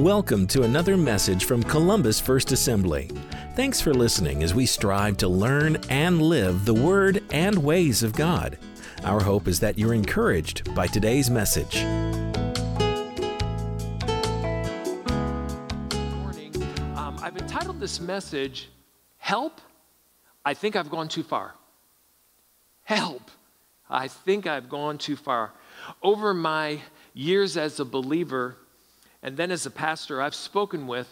Welcome 0.00 0.46
to 0.46 0.62
another 0.62 0.96
message 0.96 1.44
from 1.44 1.62
Columbus 1.62 2.18
First 2.18 2.52
Assembly. 2.52 3.10
Thanks 3.54 3.82
for 3.82 3.92
listening 3.92 4.42
as 4.42 4.54
we 4.54 4.64
strive 4.64 5.18
to 5.18 5.28
learn 5.28 5.76
and 5.90 6.22
live 6.22 6.64
the 6.64 6.72
Word 6.72 7.22
and 7.32 7.62
ways 7.62 8.02
of 8.02 8.14
God. 8.14 8.56
Our 9.04 9.20
hope 9.20 9.46
is 9.46 9.60
that 9.60 9.78
you're 9.78 9.92
encouraged 9.92 10.74
by 10.74 10.86
today's 10.86 11.28
message. 11.28 11.84
morning. 16.16 16.54
Um, 16.96 17.18
I've 17.22 17.36
entitled 17.36 17.78
this 17.78 18.00
message, 18.00 18.70
Help, 19.18 19.60
I 20.46 20.54
Think 20.54 20.76
I've 20.76 20.88
Gone 20.88 21.08
Too 21.08 21.22
Far. 21.22 21.56
Help, 22.84 23.30
I 23.90 24.08
Think 24.08 24.46
I've 24.46 24.70
Gone 24.70 24.96
Too 24.96 25.16
Far. 25.16 25.52
Over 26.02 26.32
my 26.32 26.80
years 27.12 27.58
as 27.58 27.80
a 27.80 27.84
believer 27.84 28.56
and 29.22 29.36
then 29.36 29.50
as 29.50 29.66
a 29.66 29.70
pastor, 29.70 30.20
I've 30.20 30.34
spoken 30.34 30.86
with 30.86 31.08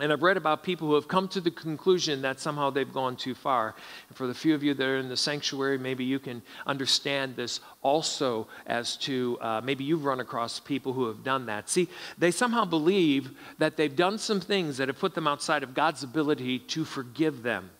and 0.00 0.12
I've 0.12 0.22
read 0.22 0.36
about 0.36 0.62
people 0.62 0.86
who 0.86 0.94
have 0.94 1.08
come 1.08 1.26
to 1.28 1.40
the 1.40 1.50
conclusion 1.50 2.22
that 2.22 2.38
somehow 2.38 2.70
they've 2.70 2.92
gone 2.92 3.16
too 3.16 3.34
far. 3.34 3.74
And 4.08 4.16
for 4.16 4.28
the 4.28 4.34
few 4.34 4.54
of 4.54 4.62
you 4.62 4.72
that 4.74 4.84
are 4.84 4.98
in 4.98 5.08
the 5.08 5.16
sanctuary, 5.16 5.76
maybe 5.76 6.04
you 6.04 6.20
can 6.20 6.40
understand 6.66 7.34
this 7.34 7.60
also 7.82 8.46
as 8.66 8.96
to 8.98 9.38
uh, 9.40 9.60
maybe 9.64 9.82
you've 9.82 10.04
run 10.04 10.20
across 10.20 10.60
people 10.60 10.92
who 10.92 11.06
have 11.08 11.24
done 11.24 11.46
that. 11.46 11.68
See, 11.68 11.88
they 12.16 12.30
somehow 12.30 12.64
believe 12.64 13.32
that 13.58 13.76
they've 13.76 13.94
done 13.94 14.18
some 14.18 14.40
things 14.40 14.76
that 14.76 14.86
have 14.86 15.00
put 15.00 15.16
them 15.16 15.26
outside 15.26 15.64
of 15.64 15.74
God's 15.74 16.04
ability 16.04 16.60
to 16.60 16.84
forgive 16.84 17.42
them. 17.42 17.70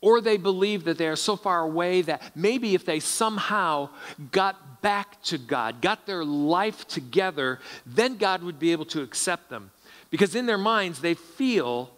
Or 0.00 0.20
they 0.20 0.38
believe 0.38 0.84
that 0.84 0.96
they 0.96 1.08
are 1.08 1.16
so 1.16 1.36
far 1.36 1.60
away 1.60 2.02
that 2.02 2.34
maybe 2.34 2.74
if 2.74 2.84
they 2.86 3.00
somehow 3.00 3.90
got 4.32 4.80
back 4.80 5.22
to 5.24 5.36
God, 5.36 5.82
got 5.82 6.06
their 6.06 6.24
life 6.24 6.88
together, 6.88 7.60
then 7.84 8.16
God 8.16 8.42
would 8.42 8.58
be 8.58 8.72
able 8.72 8.86
to 8.86 9.02
accept 9.02 9.50
them. 9.50 9.70
Because 10.10 10.34
in 10.34 10.46
their 10.46 10.58
minds, 10.58 11.00
they 11.00 11.14
feel 11.14 11.90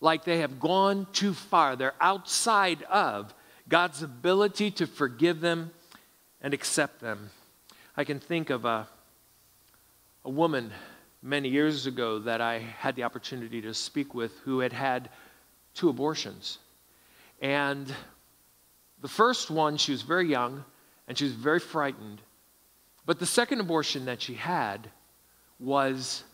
like 0.00 0.24
they 0.24 0.38
have 0.38 0.60
gone 0.60 1.06
too 1.12 1.32
far. 1.32 1.76
They're 1.76 1.94
outside 2.00 2.82
of 2.84 3.32
God's 3.68 4.02
ability 4.02 4.70
to 4.72 4.86
forgive 4.86 5.40
them 5.40 5.70
and 6.40 6.52
accept 6.52 7.00
them. 7.00 7.30
I 7.96 8.04
can 8.04 8.20
think 8.20 8.50
of 8.50 8.64
a, 8.64 8.86
a 10.24 10.30
woman 10.30 10.70
many 11.22 11.48
years 11.48 11.86
ago 11.86 12.18
that 12.20 12.40
I 12.40 12.58
had 12.58 12.94
the 12.94 13.02
opportunity 13.04 13.62
to 13.62 13.72
speak 13.72 14.14
with 14.14 14.38
who 14.40 14.60
had 14.60 14.72
had 14.72 15.08
two 15.74 15.88
abortions. 15.88 16.58
And 17.40 17.92
the 19.00 19.08
first 19.08 19.50
one, 19.50 19.76
she 19.76 19.92
was 19.92 20.02
very 20.02 20.28
young 20.28 20.64
and 21.08 21.16
she 21.16 21.24
was 21.24 21.34
very 21.34 21.60
frightened. 21.60 22.20
But 23.04 23.18
the 23.18 23.26
second 23.26 23.60
abortion 23.60 24.06
that 24.06 24.20
she 24.20 24.34
had 24.34 24.90
was 25.58 26.24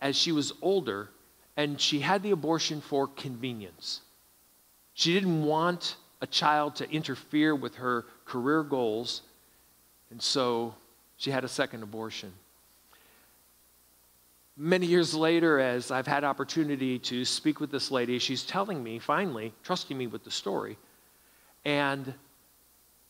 as 0.00 0.16
she 0.16 0.32
was 0.32 0.52
older, 0.62 1.10
and 1.56 1.80
she 1.80 2.00
had 2.00 2.22
the 2.22 2.30
abortion 2.30 2.80
for 2.80 3.06
convenience. 3.06 4.00
She 4.94 5.12
didn't 5.12 5.44
want 5.44 5.96
a 6.22 6.26
child 6.26 6.76
to 6.76 6.90
interfere 6.90 7.54
with 7.54 7.76
her 7.76 8.06
career 8.24 8.62
goals, 8.62 9.22
and 10.10 10.22
so 10.22 10.74
she 11.16 11.30
had 11.30 11.44
a 11.44 11.48
second 11.48 11.82
abortion. 11.82 12.32
Many 14.56 14.86
years 14.86 15.14
later, 15.14 15.58
as 15.58 15.90
I've 15.90 16.06
had 16.06 16.24
opportunity 16.24 16.98
to 16.98 17.24
speak 17.24 17.60
with 17.60 17.70
this 17.70 17.90
lady, 17.90 18.18
she's 18.18 18.42
telling 18.42 18.82
me, 18.82 18.98
finally, 18.98 19.54
trusting 19.62 19.96
me 19.96 20.06
with 20.06 20.24
the 20.24 20.30
story, 20.30 20.76
and 21.64 22.12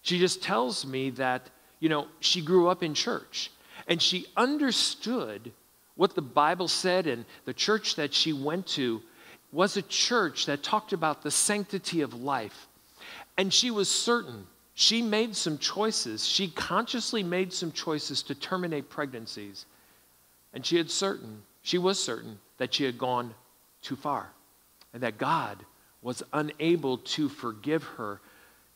she 0.03 0.19
just 0.19 0.43
tells 0.43 0.87
me 0.87 1.11
that, 1.11 1.51
you 1.79 1.89
know, 1.89 2.07
she 2.21 2.41
grew 2.41 2.69
up 2.69 2.83
in 2.83 2.95
church 2.95 3.51
and 3.87 4.01
she 4.01 4.27
understood 4.37 5.53
what 5.97 6.15
the 6.15 6.23
Bible 6.23 6.69
said 6.69 7.07
and 7.07 7.25
the 7.45 7.53
church 7.53 7.97
that 7.97 8.15
she 8.15 8.33
went 8.33 8.67
to 8.69 9.03
was 9.53 9.77
a 9.77 9.83
church 9.83 10.47
that 10.47 10.63
talked 10.63 10.93
about 10.93 11.23
the 11.23 11.31
sanctity 11.31 12.01
of 12.01 12.15
life. 12.15 12.69
And 13.37 13.53
she 13.53 13.71
was 13.71 13.89
certain. 13.89 14.47
She 14.75 15.03
made 15.03 15.37
some 15.37 15.59
choices. 15.59 16.27
She 16.27 16.49
consciously 16.49 17.23
made 17.23 17.53
some 17.53 17.73
choices 17.73 18.23
to 18.25 18.35
terminate 18.35 18.89
pregnancies. 18.89 19.67
And 20.53 20.65
she 20.65 20.77
had 20.77 20.91
certain, 20.91 21.43
she 21.63 21.79
was 21.79 22.03
certain 22.03 22.39
that 22.59 22.75
she 22.75 22.85
had 22.85 22.99
gone 22.99 23.35
too 23.83 23.97
far 23.97 24.31
and 24.93 25.03
that 25.03 25.19
God 25.19 25.59
was 26.03 26.23
unable 26.33 26.99
to 26.99 27.29
forgive 27.29 27.83
her 27.83 28.21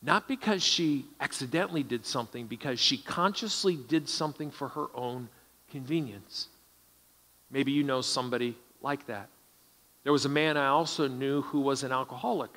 not 0.05 0.29
because 0.29 0.63
she 0.63 1.07
accidentally 1.19 1.83
did 1.83 2.05
something, 2.05 2.47
because 2.47 2.79
she 2.79 2.99
consciously 2.99 3.75
did 3.75 4.07
something 4.07 4.51
for 4.51 4.69
her 4.69 4.87
own 4.95 5.31
convenience. 5.71 6.49
Maybe 7.51 7.73
you 7.73 7.83
know 7.85 8.03
somebody 8.03 8.55
like 8.83 9.07
that. 9.07 9.31
There 10.03 10.13
was 10.13 10.27
a 10.27 10.29
man 10.29 10.59
I 10.59 10.67
also 10.67 11.09
knew 11.09 11.41
who 11.41 11.61
was 11.63 11.85
an 11.85 11.91
alcoholic, 11.91 12.51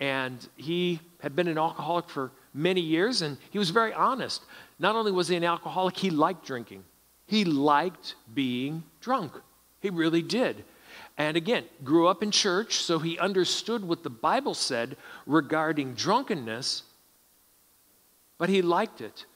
and 0.00 0.46
he 0.56 1.00
had 1.20 1.34
been 1.34 1.48
an 1.48 1.56
alcoholic 1.56 2.10
for 2.10 2.30
many 2.52 2.82
years, 2.82 3.22
and 3.22 3.38
he 3.48 3.58
was 3.58 3.70
very 3.70 3.94
honest. 3.94 4.42
Not 4.78 4.94
only 4.94 5.12
was 5.12 5.28
he 5.28 5.36
an 5.36 5.44
alcoholic, 5.44 5.96
he 5.96 6.10
liked 6.10 6.44
drinking, 6.44 6.84
he 7.26 7.44
liked 7.44 8.14
being 8.32 8.82
drunk. 9.00 9.32
He 9.80 9.90
really 9.90 10.22
did. 10.22 10.64
And 11.18 11.36
again, 11.36 11.64
grew 11.84 12.06
up 12.08 12.22
in 12.22 12.30
church, 12.30 12.76
so 12.76 12.98
he 12.98 13.18
understood 13.18 13.84
what 13.84 14.02
the 14.02 14.10
Bible 14.10 14.54
said 14.54 14.96
regarding 15.26 15.94
drunkenness, 15.94 16.82
but 18.38 18.48
he 18.48 18.62
liked 18.62 19.00
it. 19.00 19.26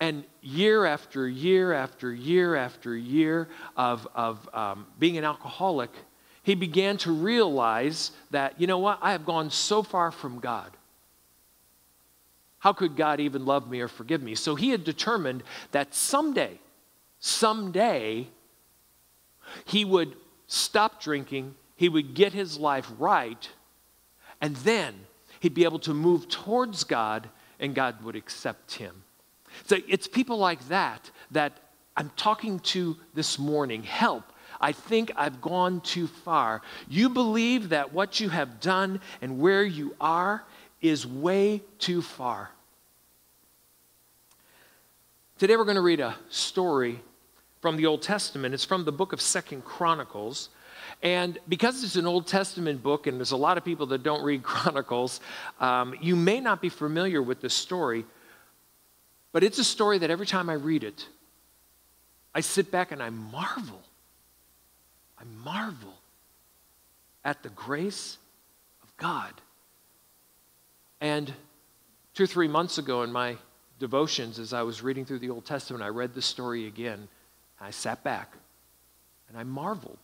And 0.00 0.24
year 0.40 0.84
after 0.84 1.28
year 1.28 1.72
after 1.72 2.12
year 2.12 2.56
after 2.56 2.96
year 2.96 3.48
of, 3.76 4.06
of 4.14 4.48
um, 4.52 4.86
being 4.98 5.16
an 5.16 5.24
alcoholic, 5.24 5.90
he 6.42 6.54
began 6.54 6.96
to 6.98 7.12
realize 7.12 8.10
that, 8.32 8.60
you 8.60 8.66
know 8.66 8.78
what, 8.78 8.98
I 9.00 9.12
have 9.12 9.24
gone 9.24 9.50
so 9.50 9.82
far 9.82 10.10
from 10.10 10.40
God. 10.40 10.70
How 12.58 12.72
could 12.72 12.96
God 12.96 13.20
even 13.20 13.44
love 13.44 13.70
me 13.70 13.80
or 13.80 13.88
forgive 13.88 14.22
me? 14.22 14.34
So 14.34 14.54
he 14.54 14.70
had 14.70 14.84
determined 14.84 15.42
that 15.70 15.94
someday, 15.94 16.58
someday, 17.22 18.26
he 19.64 19.84
would 19.84 20.16
stop 20.48 21.00
drinking, 21.00 21.54
he 21.76 21.88
would 21.88 22.14
get 22.14 22.32
his 22.32 22.58
life 22.58 22.90
right, 22.98 23.48
and 24.40 24.56
then 24.56 24.92
he'd 25.38 25.54
be 25.54 25.62
able 25.62 25.78
to 25.78 25.94
move 25.94 26.28
towards 26.28 26.82
God 26.82 27.28
and 27.60 27.76
God 27.76 28.02
would 28.02 28.16
accept 28.16 28.74
him. 28.74 29.04
So 29.66 29.78
it's 29.88 30.08
people 30.08 30.36
like 30.36 30.66
that 30.68 31.10
that 31.30 31.52
I'm 31.96 32.10
talking 32.16 32.58
to 32.60 32.96
this 33.14 33.38
morning. 33.38 33.84
Help. 33.84 34.24
I 34.60 34.72
think 34.72 35.12
I've 35.14 35.40
gone 35.40 35.80
too 35.80 36.08
far. 36.08 36.60
You 36.88 37.08
believe 37.08 37.68
that 37.68 37.92
what 37.92 38.18
you 38.18 38.30
have 38.30 38.58
done 38.58 39.00
and 39.20 39.38
where 39.38 39.62
you 39.62 39.94
are 40.00 40.44
is 40.80 41.06
way 41.06 41.62
too 41.78 42.02
far. 42.02 42.50
Today 45.38 45.56
we're 45.56 45.64
going 45.64 45.76
to 45.76 45.82
read 45.82 46.00
a 46.00 46.16
story 46.28 47.00
from 47.62 47.76
the 47.76 47.86
Old 47.86 48.02
Testament. 48.02 48.52
It's 48.52 48.64
from 48.64 48.84
the 48.84 48.92
book 48.92 49.12
of 49.12 49.20
Second 49.20 49.64
Chronicles. 49.64 50.50
And 51.00 51.38
because 51.48 51.82
it's 51.84 51.96
an 51.96 52.06
Old 52.06 52.26
Testament 52.26 52.82
book, 52.82 53.06
and 53.06 53.18
there's 53.18 53.30
a 53.30 53.36
lot 53.36 53.56
of 53.56 53.64
people 53.64 53.86
that 53.86 54.02
don't 54.02 54.22
read 54.22 54.42
Chronicles, 54.42 55.20
um, 55.60 55.94
you 56.02 56.16
may 56.16 56.40
not 56.40 56.60
be 56.60 56.68
familiar 56.68 57.22
with 57.22 57.40
this 57.40 57.54
story. 57.54 58.04
But 59.30 59.44
it's 59.44 59.58
a 59.58 59.64
story 59.64 59.98
that 59.98 60.10
every 60.10 60.26
time 60.26 60.50
I 60.50 60.54
read 60.54 60.84
it, 60.84 61.08
I 62.34 62.40
sit 62.40 62.70
back 62.70 62.92
and 62.92 63.02
I 63.02 63.10
marvel. 63.10 63.80
I 65.18 65.24
marvel 65.44 65.94
at 67.24 67.42
the 67.44 67.48
grace 67.50 68.18
of 68.82 68.94
God. 68.96 69.32
And 71.00 71.32
two 72.14 72.24
or 72.24 72.26
three 72.26 72.48
months 72.48 72.78
ago 72.78 73.02
in 73.02 73.12
my 73.12 73.36
devotions, 73.78 74.40
as 74.40 74.52
I 74.52 74.62
was 74.62 74.82
reading 74.82 75.04
through 75.04 75.20
the 75.20 75.30
Old 75.30 75.44
Testament, 75.44 75.84
I 75.84 75.88
read 75.88 76.14
the 76.14 76.22
story 76.22 76.66
again. 76.66 77.08
I 77.62 77.70
sat 77.70 78.02
back 78.02 78.32
and 79.28 79.38
I 79.38 79.44
marveled 79.44 79.98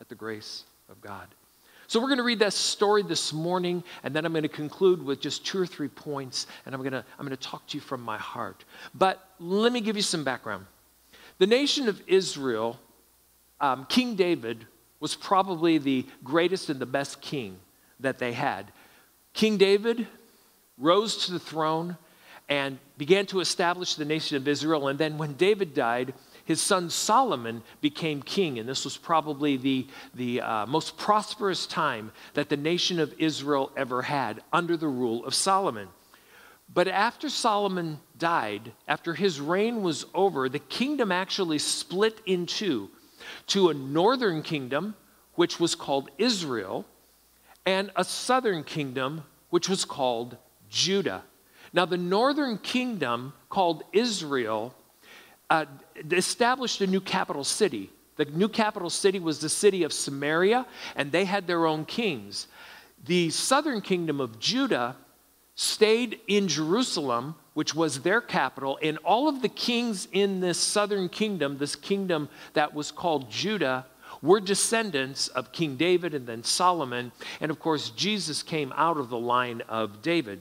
at 0.00 0.08
the 0.08 0.14
grace 0.14 0.64
of 0.90 1.00
God. 1.00 1.26
So 1.86 2.00
we're 2.00 2.08
going 2.08 2.18
to 2.18 2.24
read 2.24 2.38
that 2.38 2.54
story 2.54 3.02
this 3.02 3.32
morning, 3.32 3.84
and 4.02 4.14
then 4.14 4.24
I'm 4.24 4.32
going 4.32 4.42
to 4.44 4.48
conclude 4.48 5.04
with 5.04 5.20
just 5.20 5.44
two 5.44 5.60
or 5.60 5.66
three 5.66 5.88
points, 5.88 6.46
and 6.64 6.74
I'm 6.74 6.80
going 6.80 6.92
to, 6.92 7.04
I'm 7.18 7.26
going 7.26 7.36
to 7.36 7.42
talk 7.42 7.66
to 7.68 7.76
you 7.76 7.82
from 7.82 8.00
my 8.00 8.16
heart. 8.16 8.64
But 8.94 9.22
let 9.38 9.72
me 9.72 9.80
give 9.80 9.96
you 9.96 10.02
some 10.02 10.24
background. 10.24 10.66
The 11.38 11.46
nation 11.46 11.88
of 11.88 12.00
Israel, 12.06 12.80
um, 13.60 13.86
King 13.88 14.14
David 14.14 14.66
was 15.00 15.14
probably 15.14 15.78
the 15.78 16.06
greatest 16.24 16.70
and 16.70 16.80
the 16.80 16.86
best 16.86 17.20
king 17.20 17.58
that 18.00 18.18
they 18.18 18.32
had. 18.32 18.72
King 19.34 19.58
David 19.58 20.06
rose 20.78 21.26
to 21.26 21.32
the 21.32 21.38
throne 21.38 21.96
and 22.48 22.78
began 22.96 23.26
to 23.26 23.40
establish 23.40 23.94
the 23.94 24.04
nation 24.04 24.36
of 24.36 24.48
Israel, 24.48 24.88
and 24.88 24.98
then 24.98 25.18
when 25.18 25.34
David 25.34 25.74
died, 25.74 26.14
his 26.44 26.60
son 26.60 26.90
Solomon 26.90 27.62
became 27.80 28.22
king, 28.22 28.58
and 28.58 28.68
this 28.68 28.84
was 28.84 28.96
probably 28.96 29.56
the, 29.56 29.86
the 30.14 30.40
uh, 30.40 30.66
most 30.66 30.96
prosperous 30.96 31.66
time 31.66 32.12
that 32.34 32.48
the 32.48 32.56
nation 32.56 32.98
of 32.98 33.14
Israel 33.18 33.70
ever 33.76 34.02
had 34.02 34.42
under 34.52 34.76
the 34.76 34.88
rule 34.88 35.24
of 35.24 35.34
Solomon. 35.34 35.88
But 36.74 36.88
after 36.88 37.28
Solomon 37.28 38.00
died, 38.18 38.72
after 38.88 39.14
his 39.14 39.40
reign 39.40 39.82
was 39.82 40.06
over, 40.14 40.48
the 40.48 40.58
kingdom 40.58 41.12
actually 41.12 41.58
split 41.58 42.20
in 42.26 42.46
two. 42.46 42.90
to 43.48 43.68
a 43.68 43.74
northern 43.74 44.42
kingdom, 44.42 44.94
which 45.34 45.60
was 45.60 45.74
called 45.74 46.10
Israel, 46.18 46.84
and 47.64 47.90
a 47.96 48.04
southern 48.04 48.64
kingdom, 48.64 49.22
which 49.50 49.68
was 49.68 49.84
called 49.84 50.36
Judah. 50.68 51.22
Now, 51.72 51.86
the 51.86 51.96
northern 51.96 52.58
kingdom, 52.58 53.32
called 53.48 53.84
Israel, 53.92 54.74
uh, 55.52 55.66
established 56.10 56.80
a 56.80 56.86
new 56.86 57.00
capital 57.00 57.44
city. 57.44 57.90
The 58.16 58.24
new 58.24 58.48
capital 58.48 58.88
city 58.88 59.18
was 59.18 59.38
the 59.38 59.50
city 59.50 59.82
of 59.82 59.92
Samaria, 59.92 60.66
and 60.96 61.12
they 61.12 61.26
had 61.26 61.46
their 61.46 61.66
own 61.66 61.84
kings. 61.84 62.46
The 63.04 63.28
southern 63.28 63.82
kingdom 63.82 64.18
of 64.18 64.38
Judah 64.38 64.96
stayed 65.54 66.20
in 66.26 66.48
Jerusalem, 66.48 67.34
which 67.52 67.74
was 67.74 68.00
their 68.00 68.22
capital, 68.22 68.78
and 68.82 68.96
all 69.04 69.28
of 69.28 69.42
the 69.42 69.50
kings 69.50 70.08
in 70.12 70.40
this 70.40 70.58
southern 70.58 71.10
kingdom, 71.10 71.58
this 71.58 71.76
kingdom 71.76 72.30
that 72.54 72.72
was 72.72 72.90
called 72.90 73.30
Judah, 73.30 73.84
were 74.22 74.40
descendants 74.40 75.28
of 75.28 75.52
King 75.52 75.76
David 75.76 76.14
and 76.14 76.26
then 76.26 76.44
Solomon. 76.44 77.12
And 77.42 77.50
of 77.50 77.58
course, 77.58 77.90
Jesus 77.90 78.42
came 78.42 78.72
out 78.74 78.96
of 78.96 79.10
the 79.10 79.18
line 79.18 79.60
of 79.68 80.00
David. 80.00 80.40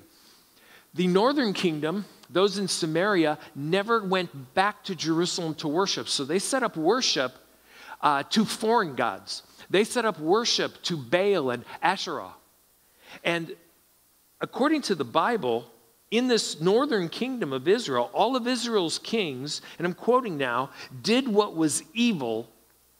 The 0.93 1.07
northern 1.07 1.51
kingdom, 1.51 2.05
those 2.31 2.57
in 2.57 2.67
Samaria, 2.67 3.37
never 3.55 4.03
went 4.03 4.53
back 4.53 4.83
to 4.85 4.95
Jerusalem 4.95 5.53
to 5.55 5.67
worship. 5.67 6.07
So 6.07 6.23
they 6.23 6.39
set 6.39 6.63
up 6.63 6.77
worship 6.77 7.33
uh, 8.01 8.23
to 8.29 8.45
foreign 8.45 8.95
gods. 8.95 9.43
They 9.69 9.83
set 9.83 10.05
up 10.05 10.19
worship 10.19 10.81
to 10.83 10.97
Baal 10.97 11.51
and 11.51 11.63
Asherah. 11.81 12.33
And 13.23 13.55
according 14.39 14.81
to 14.83 14.95
the 14.95 15.05
Bible, 15.05 15.65
in 16.09 16.27
this 16.27 16.59
northern 16.59 17.07
kingdom 17.07 17.53
of 17.53 17.67
Israel, 17.67 18.09
all 18.13 18.35
of 18.35 18.47
Israel's 18.47 18.99
kings, 18.99 19.61
and 19.77 19.87
I'm 19.87 19.93
quoting 19.93 20.37
now, 20.37 20.71
did 21.01 21.27
what 21.27 21.55
was 21.55 21.83
evil 21.93 22.49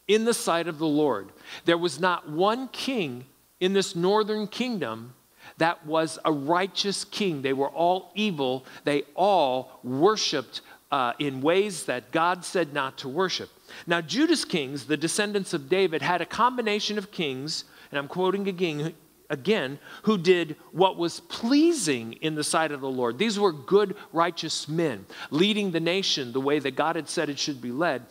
in 0.08 0.26
the 0.26 0.34
sight 0.34 0.68
of 0.68 0.78
the 0.78 0.88
Lord. 0.88 1.30
There 1.66 1.78
was 1.78 2.00
not 2.00 2.30
one 2.30 2.70
king 2.70 3.26
in 3.60 3.74
this 3.74 3.96
northern 3.96 4.48
kingdom 4.48 5.14
that 5.58 5.86
was 5.86 6.20
a 6.26 6.32
righteous 6.32 7.04
king. 7.04 7.42
They 7.42 7.54
were 7.54 7.70
all 7.70 8.12
evil. 8.16 8.66
They 8.84 9.04
all 9.16 9.80
worshiped 9.84 10.62
uh, 10.92 11.14
in 11.20 11.42
ways 11.42 11.86
that 11.86 12.12
God 12.12 12.44
said 12.44 12.74
not 12.74 12.98
to 13.00 13.10
worship. 13.10 13.50
Now, 13.88 14.02
Judah's 14.02 14.46
kings, 14.46 14.86
the 14.86 14.98
descendants 14.98 15.54
of 15.54 15.70
David, 15.70 16.02
had 16.02 16.22
a 16.22 16.26
combination 16.26 16.98
of 16.98 17.12
kings, 17.12 17.64
and 17.92 17.98
I'm 17.98 18.10
quoting 18.10 18.48
again, 18.48 18.94
again, 19.30 19.80
who 20.04 20.18
did 20.18 20.58
what 20.74 20.98
was 20.98 21.22
pleasing 21.22 22.14
in 22.14 22.36
the 22.36 22.44
sight 22.44 22.74
of 22.74 22.82
the 22.82 22.90
Lord. 22.90 23.18
These 23.18 23.40
were 23.40 23.54
good, 23.54 23.96
righteous 24.12 24.68
men, 24.68 25.06
leading 25.30 25.72
the 25.72 25.80
nation 25.80 26.34
the 26.34 26.42
way 26.42 26.60
that 26.60 26.76
God 26.76 26.98
had 26.98 27.08
said 27.08 27.30
it 27.30 27.40
should 27.40 27.62
be 27.62 27.72
led. 27.72 28.04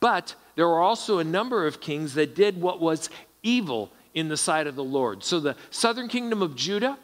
But 0.00 0.34
there 0.56 0.68
were 0.68 0.80
also 0.80 1.18
a 1.18 1.24
number 1.24 1.66
of 1.66 1.80
kings 1.80 2.14
that 2.14 2.34
did 2.34 2.60
what 2.60 2.80
was 2.80 3.08
evil 3.44 3.92
in 4.14 4.28
the 4.28 4.36
sight 4.36 4.66
of 4.66 4.76
the 4.76 4.84
Lord. 4.84 5.22
So 5.22 5.40
the 5.40 5.56
southern 5.70 6.08
kingdom 6.08 6.40
of 6.40 6.54
Judah, 6.54 6.98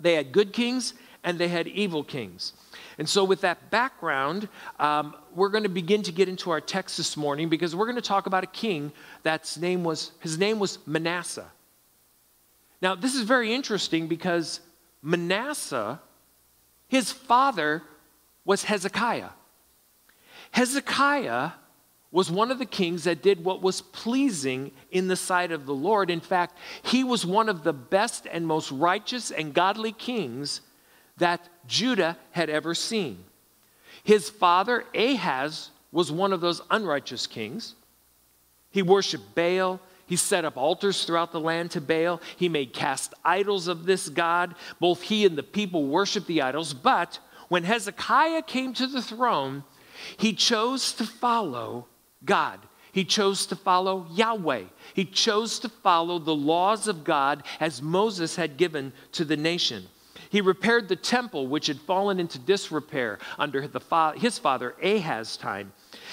they 0.00 0.14
had 0.14 0.32
good 0.32 0.52
kings 0.52 0.94
and 1.24 1.38
they 1.38 1.48
had 1.48 1.68
evil 1.68 2.02
kings. 2.02 2.52
And 2.98 3.08
so, 3.08 3.24
with 3.24 3.40
that 3.42 3.70
background, 3.70 4.48
um, 4.78 5.14
we're 5.34 5.48
going 5.48 5.62
to 5.62 5.68
begin 5.68 6.02
to 6.02 6.12
get 6.12 6.28
into 6.28 6.50
our 6.50 6.60
text 6.60 6.96
this 6.96 7.16
morning 7.16 7.48
because 7.48 7.74
we're 7.74 7.86
going 7.86 7.96
to 7.96 8.02
talk 8.02 8.26
about 8.26 8.44
a 8.44 8.48
king 8.48 8.92
that's 9.22 9.56
name 9.56 9.84
was 9.84 10.12
his 10.20 10.38
name 10.38 10.58
was 10.58 10.78
Manasseh. 10.86 11.50
Now, 12.80 12.94
this 12.96 13.14
is 13.14 13.22
very 13.22 13.54
interesting 13.54 14.08
because 14.08 14.60
Manasseh, 15.02 16.00
his 16.88 17.12
father 17.12 17.82
was 18.44 18.64
Hezekiah. 18.64 19.30
Hezekiah 20.50 21.52
was 22.12 22.30
one 22.30 22.50
of 22.50 22.58
the 22.58 22.66
kings 22.66 23.04
that 23.04 23.22
did 23.22 23.42
what 23.42 23.62
was 23.62 23.80
pleasing 23.80 24.70
in 24.90 25.08
the 25.08 25.16
sight 25.16 25.50
of 25.50 25.64
the 25.64 25.74
Lord. 25.74 26.10
In 26.10 26.20
fact, 26.20 26.58
he 26.82 27.02
was 27.02 27.24
one 27.24 27.48
of 27.48 27.64
the 27.64 27.72
best 27.72 28.26
and 28.30 28.46
most 28.46 28.70
righteous 28.70 29.30
and 29.30 29.54
godly 29.54 29.92
kings 29.92 30.60
that 31.16 31.48
Judah 31.66 32.18
had 32.30 32.50
ever 32.50 32.74
seen. 32.74 33.24
His 34.04 34.28
father, 34.28 34.84
Ahaz, 34.94 35.70
was 35.90 36.12
one 36.12 36.32
of 36.32 36.42
those 36.42 36.60
unrighteous 36.70 37.26
kings. 37.26 37.74
He 38.70 38.82
worshiped 38.82 39.34
Baal. 39.34 39.80
He 40.06 40.16
set 40.16 40.44
up 40.44 40.58
altars 40.58 41.04
throughout 41.04 41.32
the 41.32 41.40
land 41.40 41.70
to 41.72 41.80
Baal. 41.80 42.20
He 42.36 42.48
made 42.48 42.74
cast 42.74 43.14
idols 43.24 43.68
of 43.68 43.86
this 43.86 44.10
God. 44.10 44.54
Both 44.80 45.02
he 45.02 45.24
and 45.24 45.36
the 45.36 45.42
people 45.42 45.86
worshiped 45.86 46.26
the 46.26 46.42
idols. 46.42 46.74
But 46.74 47.18
when 47.48 47.64
Hezekiah 47.64 48.42
came 48.42 48.74
to 48.74 48.86
the 48.86 49.02
throne, 49.02 49.64
he 50.16 50.34
chose 50.34 50.92
to 50.94 51.04
follow 51.04 51.86
God. 52.24 52.60
He 52.92 53.04
chose 53.04 53.46
to 53.46 53.56
follow 53.56 54.06
Yahweh. 54.12 54.64
He 54.94 55.04
chose 55.04 55.58
to 55.60 55.68
follow 55.68 56.18
the 56.18 56.34
laws 56.34 56.86
of 56.86 57.04
God 57.04 57.42
as 57.58 57.80
Moses 57.80 58.36
had 58.36 58.58
given 58.58 58.92
to 59.12 59.24
the 59.24 59.36
nation. 59.36 59.84
He 60.28 60.40
repaired 60.40 60.88
the 60.88 60.96
temple, 60.96 61.46
which 61.46 61.66
had 61.66 61.80
fallen 61.80 62.20
into 62.20 62.38
disrepair 62.38 63.18
under 63.38 63.66
the, 63.66 64.14
his 64.16 64.38
father 64.38 64.74
Ahaz's 64.82 65.36
time. 65.36 65.72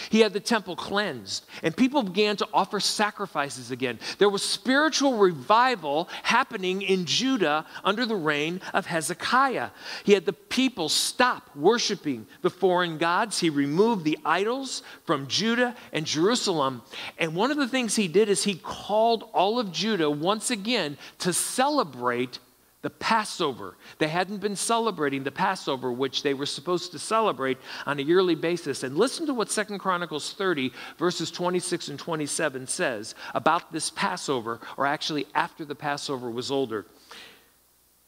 He 0.10 0.22
had 0.22 0.34
the 0.34 0.40
temple 0.40 0.76
cleansed, 0.76 1.46
and 1.64 1.76
people 1.76 2.04
began 2.04 2.38
to 2.38 2.48
offer 2.54 2.80
sacrifices 2.80 3.72
again. 3.72 4.00
There 4.18 4.30
was 4.30 4.44
spiritual 4.44 5.18
revival 5.18 6.10
happening 6.24 6.82
in 6.82 7.06
Judah 7.06 7.66
under 7.84 8.06
the 8.06 8.16
reign 8.16 8.62
of 8.74 8.86
Hezekiah. 8.86 9.70
He 10.04 10.14
had 10.14 10.26
the 10.26 10.34
people 10.34 10.90
stop 10.90 11.50
worshiping 11.56 12.28
the 12.42 12.50
foreign 12.50 12.98
gods. 12.98 13.40
He 13.40 13.50
removed 13.50 14.04
the 14.04 14.20
idols 14.26 14.84
from 15.06 15.28
Judah 15.28 15.76
and 15.94 16.06
Jerusalem. 16.06 16.82
And 17.18 17.36
one 17.36 17.52
of 17.52 17.58
the 17.58 17.68
things 17.68 17.96
he 17.96 18.08
did 18.08 18.30
is 18.30 18.44
he 18.44 18.56
called 18.56 19.30
all 19.34 19.60
of 19.60 19.72
Judah 19.72 20.10
once 20.10 20.52
again 20.52 20.98
to 21.20 21.34
celebrate 21.34 22.40
the 22.82 22.90
Passover. 22.90 23.76
They 23.98 24.08
hadn't 24.08 24.38
been 24.38 24.56
celebrating 24.56 25.24
the 25.24 25.32
Passover, 25.32 25.92
which 25.92 26.24
they 26.24 26.34
were 26.34 26.46
supposed 26.46 26.92
to 26.94 27.00
celebrate 27.00 27.58
on 27.86 28.00
a 28.00 28.04
yearly 28.04 28.36
basis. 28.36 28.84
And 28.84 28.98
listen 28.98 29.26
to 29.28 29.34
what 29.34 29.52
Second 29.52 29.80
Chronicles 29.80 30.34
30, 30.34 30.72
verses 30.98 31.30
26 31.30 31.90
and 31.90 32.00
27 32.00 32.68
says 32.68 33.16
about 33.34 33.74
this 33.74 33.90
Passover, 33.90 34.60
or 34.78 34.86
actually 34.86 35.28
after 35.36 35.66
the 35.66 35.76
Passover 35.76 36.32
was 36.32 36.52
older. 36.52 36.86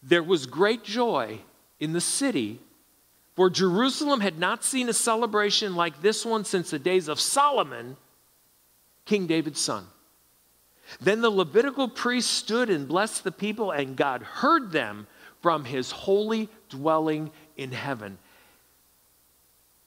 There 0.01 0.23
was 0.23 0.45
great 0.45 0.83
joy 0.83 1.39
in 1.79 1.91
the 1.93 2.01
city, 2.01 2.59
for 3.35 3.49
Jerusalem 3.49 4.21
had 4.21 4.39
not 4.39 4.63
seen 4.63 4.87
a 4.87 4.93
celebration 4.93 5.75
like 5.75 6.01
this 6.01 6.25
one 6.25 6.45
since 6.45 6.69
the 6.69 6.79
days 6.79 7.07
of 7.07 7.19
Solomon, 7.19 7.97
King 9.05 9.27
David's 9.27 9.59
son. 9.59 9.85
Then 10.99 11.21
the 11.21 11.29
Levitical 11.29 11.87
priest 11.87 12.31
stood 12.31 12.69
and 12.69 12.87
blessed 12.87 13.23
the 13.23 13.31
people, 13.31 13.71
and 13.71 13.95
God 13.95 14.21
heard 14.21 14.71
them 14.71 15.07
from 15.41 15.65
his 15.65 15.91
holy 15.91 16.49
dwelling 16.69 17.31
in 17.57 17.71
heaven. 17.71 18.17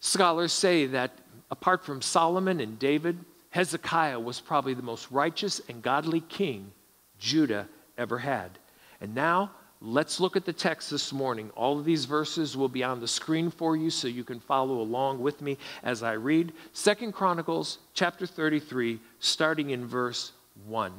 Scholars 0.00 0.52
say 0.52 0.87
that 0.87 1.12
apart 1.50 1.84
from 1.84 2.02
Solomon 2.02 2.61
and 2.61 2.78
David, 2.78 3.18
Hezekiah 3.50 4.18
was 4.18 4.40
probably 4.40 4.75
the 4.75 4.82
most 4.82 5.11
righteous 5.11 5.61
and 5.68 5.80
godly 5.82 6.20
king 6.20 6.73
Judah 7.18 7.68
ever 7.96 8.18
had. 8.18 8.58
And 9.00 9.14
now, 9.14 9.52
let's 9.80 10.18
look 10.18 10.37
at 10.37 10.44
the 10.44 10.52
text 10.52 10.90
this 10.90 11.12
morning. 11.12 11.50
All 11.54 11.78
of 11.78 11.84
these 11.84 12.04
verses 12.04 12.56
will 12.56 12.68
be 12.68 12.82
on 12.82 13.00
the 13.00 13.08
screen 13.08 13.50
for 13.50 13.76
you 13.76 13.90
so 13.90 14.08
you 14.08 14.25
can 14.25 14.40
follow 14.40 14.80
along 14.80 15.20
with 15.20 15.40
me 15.40 15.56
as 15.82 16.02
I 16.02 16.12
read. 16.14 16.52
Second 16.73 17.12
Chronicles 17.12 17.78
chapter 17.92 18.26
33, 18.26 18.99
starting 19.20 19.70
in 19.70 19.87
verse 19.87 20.32
1. 20.66 20.92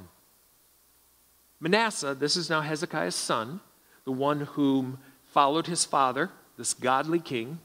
Manasseh, 1.60 2.16
this 2.16 2.36
is 2.36 2.50
now 2.50 2.62
Hezekiah's 2.62 3.16
son, 3.16 3.60
the 4.04 4.12
one 4.12 4.42
whom 4.42 5.00
followed 5.24 5.68
his 5.68 5.86
father, 5.86 6.30
this 6.58 6.74
godly 6.74 7.20
king, 7.20 7.60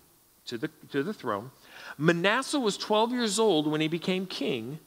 to 0.47 0.59
the, 0.59 0.69
to 0.91 1.03
the 1.03 1.15
throne. 1.15 1.51
Manasseh 1.99 2.59
was 2.59 2.77
12 2.77 3.13
years 3.13 3.39
old 3.39 3.67
when 3.67 3.81
he 3.81 3.89
became 3.89 4.27
king, 4.27 4.79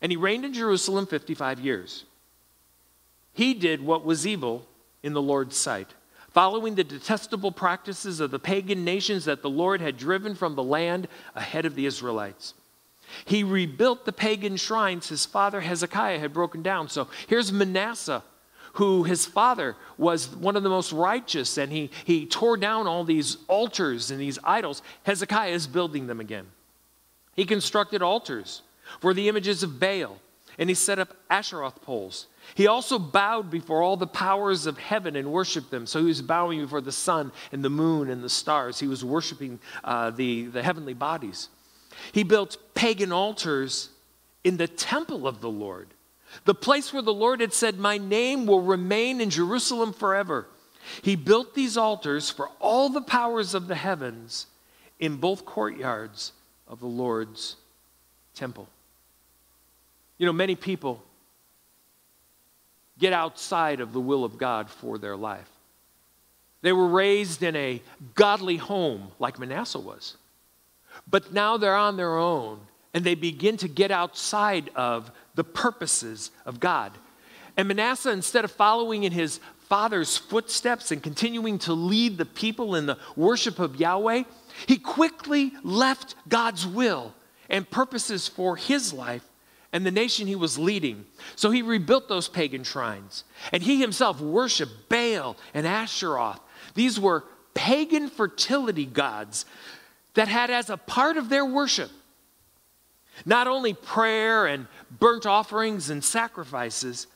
and 0.00 0.12
he 0.12 0.16
reigned 0.16 0.44
in 0.44 0.52
Jerusalem 0.52 1.06
55 1.06 1.60
years. 1.60 2.04
He 3.32 3.54
did 3.54 3.82
what 3.82 4.04
was 4.04 4.26
evil 4.26 4.66
in 5.02 5.12
the 5.12 5.22
Lord's 5.22 5.56
sight, 5.56 5.94
following 6.30 6.74
the 6.74 6.84
detestable 6.84 7.52
practices 7.52 8.20
of 8.20 8.30
the 8.30 8.38
pagan 8.38 8.84
nations 8.84 9.24
that 9.26 9.42
the 9.42 9.50
Lord 9.50 9.80
had 9.80 9.96
driven 9.96 10.34
from 10.34 10.54
the 10.54 10.62
land 10.62 11.08
ahead 11.34 11.64
of 11.64 11.74
the 11.74 11.86
Israelites. 11.86 12.54
He 13.24 13.44
rebuilt 13.44 14.04
the 14.04 14.12
pagan 14.12 14.56
shrines 14.56 15.08
his 15.08 15.26
father 15.26 15.60
Hezekiah 15.60 16.18
had 16.18 16.32
broken 16.32 16.62
down. 16.62 16.88
So 16.88 17.08
here's 17.26 17.52
Manasseh, 17.52 18.22
who 18.74 19.04
his 19.04 19.26
father 19.26 19.76
was 19.96 20.28
one 20.28 20.56
of 20.56 20.62
the 20.62 20.68
most 20.68 20.92
righteous, 20.92 21.58
and 21.58 21.72
he, 21.72 21.90
he 22.04 22.26
tore 22.26 22.56
down 22.56 22.86
all 22.86 23.04
these 23.04 23.38
altars 23.48 24.10
and 24.10 24.20
these 24.20 24.38
idols. 24.44 24.82
Hezekiah 25.04 25.50
is 25.50 25.66
building 25.66 26.06
them 26.06 26.20
again. 26.20 26.46
He 27.34 27.44
constructed 27.44 28.02
altars 28.02 28.62
for 29.00 29.14
the 29.14 29.28
images 29.28 29.62
of 29.62 29.78
Baal, 29.78 30.18
and 30.58 30.68
he 30.68 30.74
set 30.74 30.98
up 30.98 31.14
Asheroth 31.30 31.80
poles. 31.82 32.26
He 32.54 32.66
also 32.66 32.98
bowed 32.98 33.50
before 33.50 33.82
all 33.82 33.96
the 33.96 34.06
powers 34.06 34.66
of 34.66 34.78
heaven 34.78 35.16
and 35.16 35.30
worshiped 35.30 35.70
them. 35.70 35.86
So 35.86 36.00
he 36.00 36.06
was 36.06 36.22
bowing 36.22 36.60
before 36.60 36.80
the 36.80 36.92
sun 36.92 37.30
and 37.52 37.62
the 37.62 37.70
moon 37.70 38.10
and 38.10 38.24
the 38.24 38.28
stars. 38.28 38.80
He 38.80 38.88
was 38.88 39.04
worshiping 39.04 39.60
uh, 39.84 40.10
the, 40.10 40.46
the 40.46 40.62
heavenly 40.62 40.94
bodies. 40.94 41.48
He 42.12 42.22
built 42.22 42.56
pagan 42.74 43.12
altars 43.12 43.90
in 44.44 44.56
the 44.56 44.68
temple 44.68 45.26
of 45.26 45.40
the 45.40 45.50
Lord, 45.50 45.88
the 46.44 46.54
place 46.54 46.92
where 46.92 47.02
the 47.02 47.12
Lord 47.12 47.40
had 47.40 47.52
said, 47.52 47.78
My 47.78 47.98
name 47.98 48.46
will 48.46 48.60
remain 48.60 49.20
in 49.20 49.30
Jerusalem 49.30 49.92
forever. 49.92 50.46
He 51.02 51.16
built 51.16 51.54
these 51.54 51.76
altars 51.76 52.30
for 52.30 52.48
all 52.60 52.88
the 52.88 53.02
powers 53.02 53.54
of 53.54 53.66
the 53.66 53.74
heavens 53.74 54.46
in 54.98 55.16
both 55.16 55.44
courtyards 55.44 56.32
of 56.66 56.80
the 56.80 56.86
Lord's 56.86 57.56
temple. 58.34 58.68
You 60.18 60.26
know, 60.26 60.32
many 60.32 60.54
people 60.54 61.02
get 62.98 63.12
outside 63.12 63.80
of 63.80 63.92
the 63.92 64.00
will 64.00 64.24
of 64.24 64.38
God 64.38 64.68
for 64.68 64.98
their 64.98 65.16
life. 65.16 65.48
They 66.62 66.72
were 66.72 66.88
raised 66.88 67.42
in 67.42 67.54
a 67.54 67.80
godly 68.14 68.56
home 68.56 69.12
like 69.18 69.38
Manasseh 69.38 69.78
was. 69.78 70.16
But 71.10 71.32
now 71.32 71.56
they're 71.56 71.74
on 71.74 71.96
their 71.96 72.16
own 72.16 72.60
and 72.94 73.04
they 73.04 73.14
begin 73.14 73.56
to 73.58 73.68
get 73.68 73.90
outside 73.90 74.70
of 74.74 75.10
the 75.34 75.44
purposes 75.44 76.30
of 76.44 76.60
God. 76.60 76.92
And 77.56 77.68
Manasseh, 77.68 78.10
instead 78.10 78.44
of 78.44 78.52
following 78.52 79.04
in 79.04 79.12
his 79.12 79.40
father's 79.68 80.16
footsteps 80.16 80.90
and 80.90 81.02
continuing 81.02 81.58
to 81.60 81.72
lead 81.72 82.16
the 82.16 82.24
people 82.24 82.74
in 82.74 82.86
the 82.86 82.98
worship 83.16 83.58
of 83.58 83.76
Yahweh, 83.76 84.24
he 84.66 84.78
quickly 84.78 85.52
left 85.62 86.14
God's 86.28 86.66
will 86.66 87.14
and 87.50 87.68
purposes 87.68 88.28
for 88.28 88.56
his 88.56 88.92
life 88.92 89.24
and 89.72 89.84
the 89.84 89.90
nation 89.90 90.26
he 90.26 90.34
was 90.34 90.58
leading. 90.58 91.04
So 91.36 91.50
he 91.50 91.62
rebuilt 91.62 92.08
those 92.08 92.28
pagan 92.28 92.64
shrines. 92.64 93.24
And 93.52 93.62
he 93.62 93.80
himself 93.80 94.20
worshiped 94.20 94.88
Baal 94.88 95.36
and 95.52 95.66
Asheroth. 95.66 96.40
These 96.74 96.98
were 96.98 97.24
pagan 97.54 98.08
fertility 98.08 98.86
gods 98.86 99.44
that 100.18 100.26
had 100.26 100.50
as 100.50 100.68
a 100.68 100.76
part 100.76 101.16
of 101.16 101.28
their 101.28 101.46
worship 101.46 101.92
not 103.24 103.46
only 103.46 103.72
prayer 103.72 104.46
and 104.46 104.66
burnt 104.98 105.26
offerings 105.26 105.90
and 105.90 106.02
sacrifices, 106.02 107.06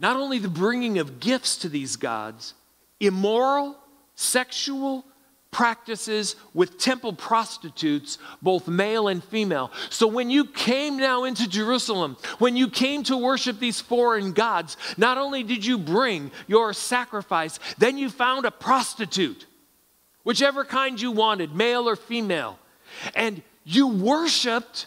not 0.00 0.16
only 0.16 0.40
the 0.40 0.48
bringing 0.48 0.98
of 0.98 1.20
gifts 1.20 1.58
to 1.58 1.68
these 1.68 1.94
gods, 1.94 2.54
immoral, 2.98 3.76
sexual, 4.16 5.04
practices 5.52 6.34
with 6.54 6.76
temple 6.76 7.12
prostitutes, 7.12 8.18
both 8.42 8.66
male 8.66 9.06
and 9.06 9.22
female. 9.22 9.70
So 9.90 10.08
when 10.08 10.28
you 10.28 10.44
came 10.44 10.96
now 10.96 11.22
into 11.22 11.48
Jerusalem, 11.48 12.16
when 12.40 12.56
you 12.56 12.68
came 12.68 13.04
to 13.04 13.16
worship 13.16 13.60
these 13.60 13.80
foreign 13.80 14.32
gods, 14.32 14.76
not 14.96 15.18
only 15.18 15.44
did 15.44 15.64
you 15.64 15.78
bring 15.78 16.32
your 16.48 16.72
sacrifice, 16.72 17.60
then 17.78 17.96
you 17.96 18.10
found 18.10 18.44
a 18.44 18.50
prostitute, 18.50 19.46
whichever 20.22 20.64
kind 20.64 21.00
you 21.00 21.10
wanted, 21.10 21.54
male 21.54 21.88
or 21.88 21.96
female. 21.96 22.58
And 23.14 23.42
you 23.64 23.88
worshiped 23.88 24.86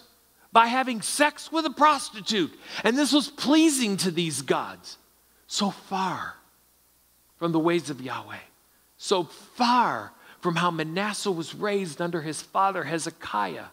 by 0.51 0.67
having 0.67 1.01
sex 1.01 1.51
with 1.51 1.65
a 1.65 1.71
prostitute. 1.71 2.53
And 2.83 2.97
this 2.97 3.11
was 3.11 3.29
pleasing 3.29 3.97
to 3.97 4.11
these 4.11 4.41
gods. 4.41 4.97
So 5.47 5.71
far 5.71 6.35
from 7.37 7.51
the 7.51 7.59
ways 7.59 7.89
of 7.89 8.01
Yahweh, 8.01 8.37
so 8.97 9.23
far 9.23 10.11
from 10.41 10.55
how 10.55 10.71
Manasseh 10.71 11.31
was 11.31 11.55
raised 11.55 12.01
under 12.01 12.21
his 12.21 12.41
father 12.41 12.83
Hezekiah, 12.83 13.65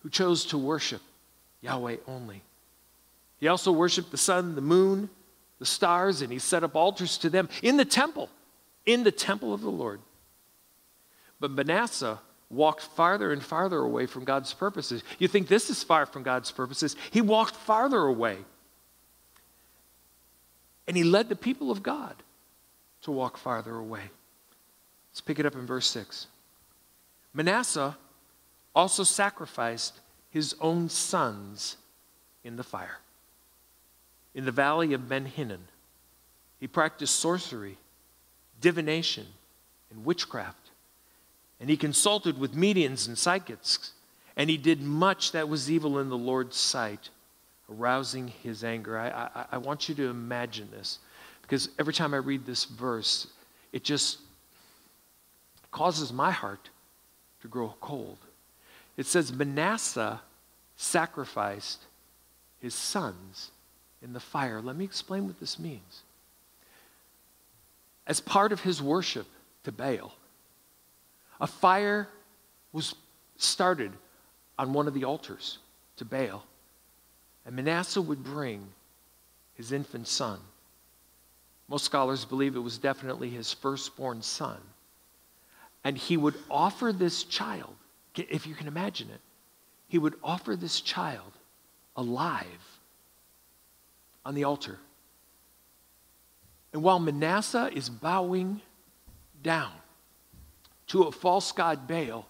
who 0.00 0.10
chose 0.10 0.44
to 0.46 0.58
worship 0.58 1.02
Yahweh 1.60 1.96
only. 2.06 2.42
He 3.40 3.48
also 3.48 3.72
worshiped 3.72 4.10
the 4.10 4.16
sun, 4.16 4.54
the 4.54 4.60
moon, 4.60 5.10
the 5.58 5.66
stars, 5.66 6.22
and 6.22 6.32
he 6.32 6.38
set 6.38 6.64
up 6.64 6.74
altars 6.74 7.18
to 7.18 7.30
them 7.30 7.48
in 7.62 7.76
the 7.76 7.84
temple, 7.84 8.28
in 8.86 9.04
the 9.04 9.12
temple 9.12 9.52
of 9.52 9.60
the 9.60 9.70
Lord. 9.70 10.00
But 11.44 11.50
Manasseh 11.50 12.18
walked 12.48 12.80
farther 12.80 13.30
and 13.30 13.42
farther 13.42 13.76
away 13.76 14.06
from 14.06 14.24
God's 14.24 14.54
purposes. 14.54 15.02
You 15.18 15.28
think 15.28 15.46
this 15.46 15.68
is 15.68 15.84
far 15.84 16.06
from 16.06 16.22
God's 16.22 16.50
purposes? 16.50 16.96
He 17.10 17.20
walked 17.20 17.54
farther 17.54 18.00
away. 18.00 18.38
And 20.88 20.96
he 20.96 21.04
led 21.04 21.28
the 21.28 21.36
people 21.36 21.70
of 21.70 21.82
God 21.82 22.14
to 23.02 23.10
walk 23.10 23.36
farther 23.36 23.76
away. 23.76 24.04
Let's 25.10 25.20
pick 25.20 25.38
it 25.38 25.44
up 25.44 25.54
in 25.54 25.66
verse 25.66 25.86
6. 25.88 26.28
Manasseh 27.34 27.94
also 28.74 29.02
sacrificed 29.02 30.00
his 30.30 30.56
own 30.62 30.88
sons 30.88 31.76
in 32.42 32.56
the 32.56 32.64
fire. 32.64 33.00
In 34.34 34.46
the 34.46 34.50
valley 34.50 34.94
of 34.94 35.10
Ben 35.10 35.26
Hinnom, 35.26 35.66
he 36.58 36.68
practiced 36.68 37.16
sorcery, 37.16 37.76
divination, 38.62 39.26
and 39.90 40.06
witchcraft. 40.06 40.63
And 41.64 41.70
he 41.70 41.78
consulted 41.78 42.38
with 42.38 42.54
mediums 42.54 43.06
and 43.06 43.16
psychics, 43.16 43.92
and 44.36 44.50
he 44.50 44.58
did 44.58 44.82
much 44.82 45.32
that 45.32 45.48
was 45.48 45.70
evil 45.70 45.98
in 45.98 46.10
the 46.10 46.18
Lord's 46.18 46.58
sight, 46.58 47.08
arousing 47.72 48.28
his 48.28 48.62
anger. 48.62 48.98
I, 48.98 49.08
I, 49.08 49.46
I 49.52 49.56
want 49.56 49.88
you 49.88 49.94
to 49.94 50.10
imagine 50.10 50.68
this, 50.70 50.98
because 51.40 51.70
every 51.78 51.94
time 51.94 52.12
I 52.12 52.18
read 52.18 52.44
this 52.44 52.66
verse, 52.66 53.28
it 53.72 53.82
just 53.82 54.18
causes 55.70 56.12
my 56.12 56.30
heart 56.30 56.68
to 57.40 57.48
grow 57.48 57.74
cold. 57.80 58.18
It 58.98 59.06
says 59.06 59.32
Manasseh 59.32 60.20
sacrificed 60.76 61.80
his 62.60 62.74
sons 62.74 63.52
in 64.02 64.12
the 64.12 64.20
fire. 64.20 64.60
Let 64.60 64.76
me 64.76 64.84
explain 64.84 65.26
what 65.26 65.40
this 65.40 65.58
means. 65.58 66.02
As 68.06 68.20
part 68.20 68.52
of 68.52 68.60
his 68.60 68.82
worship 68.82 69.26
to 69.62 69.72
Baal, 69.72 70.12
a 71.44 71.46
fire 71.46 72.08
was 72.72 72.94
started 73.36 73.92
on 74.58 74.72
one 74.72 74.88
of 74.88 74.94
the 74.94 75.04
altars 75.04 75.58
to 75.96 76.04
Baal, 76.04 76.42
and 77.44 77.54
Manasseh 77.54 78.00
would 78.00 78.24
bring 78.24 78.66
his 79.54 79.70
infant 79.70 80.08
son. 80.08 80.40
Most 81.68 81.84
scholars 81.84 82.24
believe 82.24 82.56
it 82.56 82.60
was 82.60 82.78
definitely 82.78 83.28
his 83.28 83.52
firstborn 83.52 84.22
son 84.22 84.58
and 85.84 85.98
he 85.98 86.16
would 86.16 86.34
offer 86.50 86.92
this 86.92 87.24
child, 87.24 87.74
if 88.16 88.46
you 88.46 88.54
can 88.54 88.66
imagine 88.66 89.10
it, 89.10 89.20
he 89.86 89.98
would 89.98 90.14
offer 90.24 90.56
this 90.56 90.80
child 90.80 91.30
alive 91.94 92.80
on 94.24 94.34
the 94.34 94.44
altar. 94.44 94.78
And 96.72 96.82
while 96.82 96.98
Manasseh 96.98 97.70
is 97.72 97.90
bowing 97.90 98.62
down 99.42 99.72
to 100.94 101.02
a 101.02 101.12
false 101.12 101.50
god 101.50 101.88
Baal, 101.88 102.24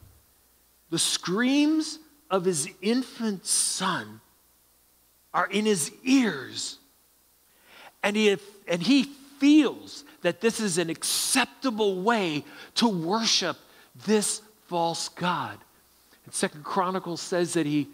the 0.88 0.98
screams 0.98 1.98
of 2.30 2.46
his 2.46 2.66
infant 2.80 3.44
son 3.44 4.22
are 5.34 5.46
in 5.46 5.66
his 5.66 5.92
ears. 6.02 6.78
And 8.02 8.16
he, 8.16 8.38
and 8.66 8.82
he 8.82 9.04
feels 9.38 10.04
that 10.22 10.40
this 10.40 10.60
is 10.60 10.78
an 10.78 10.88
acceptable 10.88 12.00
way 12.00 12.42
to 12.76 12.88
worship 12.88 13.58
this 14.06 14.40
false 14.66 15.10
god. 15.10 15.58
And 16.24 16.32
Second 16.32 16.64
Chronicles 16.64 17.20
says 17.20 17.52
that 17.52 17.66
he 17.66 17.86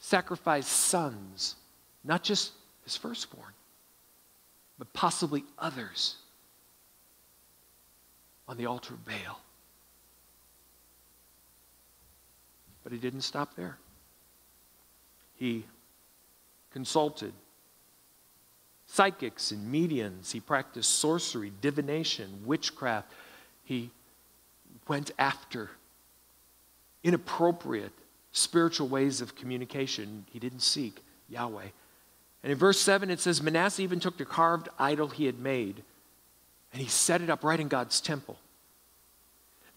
sacrificed 0.00 0.68
sons, 0.68 1.56
not 2.04 2.22
just 2.22 2.52
his 2.84 2.94
firstborn, 2.94 3.54
but 4.78 4.92
possibly 4.92 5.44
others 5.58 6.16
on 8.46 8.58
the 8.58 8.66
altar 8.66 8.92
of 8.92 9.06
Baal. 9.06 9.40
But 12.88 12.94
he 12.94 13.00
didn't 13.00 13.20
stop 13.20 13.54
there. 13.54 13.76
He 15.36 15.66
consulted 16.72 17.34
psychics 18.86 19.50
and 19.50 19.70
mediums. 19.70 20.32
He 20.32 20.40
practiced 20.40 20.98
sorcery, 20.98 21.52
divination, 21.60 22.44
witchcraft. 22.46 23.12
He 23.62 23.90
went 24.86 25.10
after 25.18 25.68
inappropriate 27.04 27.92
spiritual 28.32 28.88
ways 28.88 29.20
of 29.20 29.36
communication. 29.36 30.24
He 30.32 30.38
didn't 30.38 30.60
seek 30.60 31.04
Yahweh. 31.28 31.68
And 32.42 32.52
in 32.52 32.56
verse 32.56 32.80
7, 32.80 33.10
it 33.10 33.20
says 33.20 33.42
Manasseh 33.42 33.82
even 33.82 34.00
took 34.00 34.16
the 34.16 34.24
carved 34.24 34.70
idol 34.78 35.08
he 35.08 35.26
had 35.26 35.38
made 35.38 35.82
and 36.72 36.80
he 36.80 36.88
set 36.88 37.20
it 37.20 37.28
up 37.28 37.44
right 37.44 37.60
in 37.60 37.68
God's 37.68 38.00
temple. 38.00 38.38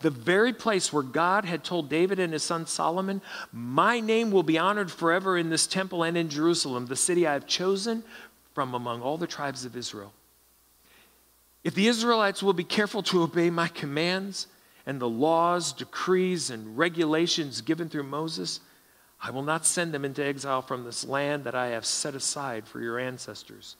The 0.01 0.09
very 0.09 0.53
place 0.53 0.91
where 0.91 1.03
God 1.03 1.45
had 1.45 1.63
told 1.63 1.89
David 1.89 2.19
and 2.19 2.33
his 2.33 2.43
son 2.43 2.65
Solomon, 2.65 3.21
My 3.51 3.99
name 3.99 4.31
will 4.31 4.43
be 4.43 4.57
honored 4.57 4.91
forever 4.91 5.37
in 5.37 5.49
this 5.49 5.67
temple 5.67 6.03
and 6.03 6.17
in 6.17 6.29
Jerusalem, 6.29 6.87
the 6.87 6.95
city 6.95 7.27
I 7.27 7.33
have 7.33 7.47
chosen 7.47 8.03
from 8.53 8.73
among 8.73 9.01
all 9.01 9.17
the 9.17 9.27
tribes 9.27 9.63
of 9.65 9.75
Israel. 9.75 10.13
If 11.63 11.75
the 11.75 11.87
Israelites 11.87 12.41
will 12.41 12.53
be 12.53 12.63
careful 12.63 13.03
to 13.03 13.21
obey 13.21 13.49
my 13.49 13.67
commands 13.67 14.47
and 14.85 14.99
the 14.99 15.09
laws, 15.09 15.73
decrees, 15.73 16.49
and 16.49 16.77
regulations 16.77 17.61
given 17.61 17.87
through 17.87 18.03
Moses, 18.03 18.59
I 19.21 19.29
will 19.29 19.43
not 19.43 19.67
send 19.67 19.93
them 19.93 20.03
into 20.03 20.25
exile 20.25 20.63
from 20.63 20.83
this 20.83 21.05
land 21.05 21.43
that 21.43 21.53
I 21.53 21.67
have 21.67 21.85
set 21.85 22.15
aside 22.15 22.67
for 22.67 22.81
your 22.81 22.97
ancestors. 22.97 23.75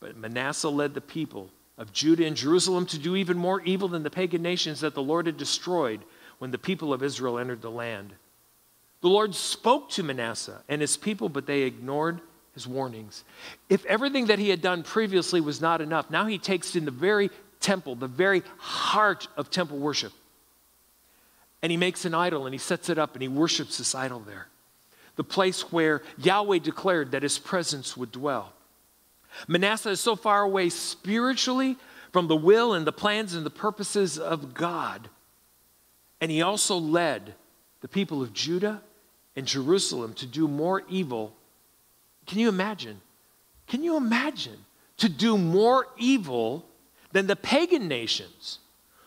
But 0.00 0.16
Manasseh 0.16 0.70
led 0.70 0.94
the 0.94 1.02
people 1.02 1.50
of 1.78 1.92
Judah 1.92 2.24
and 2.24 2.36
Jerusalem 2.36 2.86
to 2.86 2.98
do 2.98 3.16
even 3.16 3.36
more 3.36 3.60
evil 3.62 3.88
than 3.88 4.02
the 4.02 4.10
pagan 4.10 4.42
nations 4.42 4.80
that 4.80 4.94
the 4.94 5.02
Lord 5.02 5.26
had 5.26 5.36
destroyed 5.36 6.00
when 6.38 6.50
the 6.50 6.58
people 6.58 6.92
of 6.92 7.02
Israel 7.02 7.38
entered 7.38 7.62
the 7.62 7.70
land. 7.70 8.14
The 9.02 9.08
Lord 9.08 9.34
spoke 9.34 9.90
to 9.90 10.02
Manasseh 10.02 10.62
and 10.68 10.80
his 10.80 10.96
people, 10.96 11.28
but 11.28 11.46
they 11.46 11.62
ignored 11.62 12.20
his 12.54 12.66
warnings. 12.66 13.24
If 13.68 13.84
everything 13.84 14.26
that 14.26 14.38
he 14.38 14.48
had 14.48 14.62
done 14.62 14.82
previously 14.82 15.40
was 15.40 15.60
not 15.60 15.80
enough, 15.80 16.10
now 16.10 16.26
he 16.26 16.38
takes 16.38 16.74
in 16.74 16.86
the 16.86 16.90
very 16.90 17.30
temple, 17.60 17.94
the 17.94 18.08
very 18.08 18.42
heart 18.58 19.28
of 19.36 19.50
temple 19.50 19.78
worship, 19.78 20.12
and 21.62 21.70
he 21.70 21.76
makes 21.76 22.04
an 22.04 22.14
idol 22.14 22.46
and 22.46 22.54
he 22.54 22.58
sets 22.58 22.88
it 22.88 22.98
up 22.98 23.14
and 23.14 23.22
he 23.22 23.28
worships 23.28 23.78
this 23.78 23.94
idol 23.94 24.20
there. 24.20 24.46
The 25.16 25.24
place 25.24 25.72
where 25.72 26.02
Yahweh 26.18 26.58
declared 26.58 27.10
that 27.10 27.22
his 27.22 27.38
presence 27.38 27.96
would 27.96 28.12
dwell. 28.12 28.52
Manasseh 29.48 29.90
is 29.90 30.00
so 30.00 30.16
far 30.16 30.42
away 30.42 30.68
spiritually 30.68 31.76
from 32.12 32.28
the 32.28 32.36
will 32.36 32.72
and 32.72 32.86
the 32.86 32.92
plans 32.92 33.34
and 33.34 33.44
the 33.44 33.50
purposes 33.50 34.18
of 34.18 34.54
God. 34.54 35.08
And 36.20 36.30
he 36.30 36.42
also 36.42 36.76
led 36.76 37.34
the 37.80 37.88
people 37.88 38.22
of 38.22 38.32
Judah 38.32 38.82
and 39.34 39.46
Jerusalem 39.46 40.14
to 40.14 40.26
do 40.26 40.48
more 40.48 40.82
evil. 40.88 41.34
Can 42.26 42.38
you 42.38 42.48
imagine? 42.48 43.00
Can 43.66 43.82
you 43.82 43.96
imagine 43.96 44.64
to 44.96 45.08
do 45.08 45.36
more 45.36 45.88
evil 45.98 46.66
than 47.12 47.26
the 47.26 47.36
pagan 47.36 47.86
nations? 47.88 48.60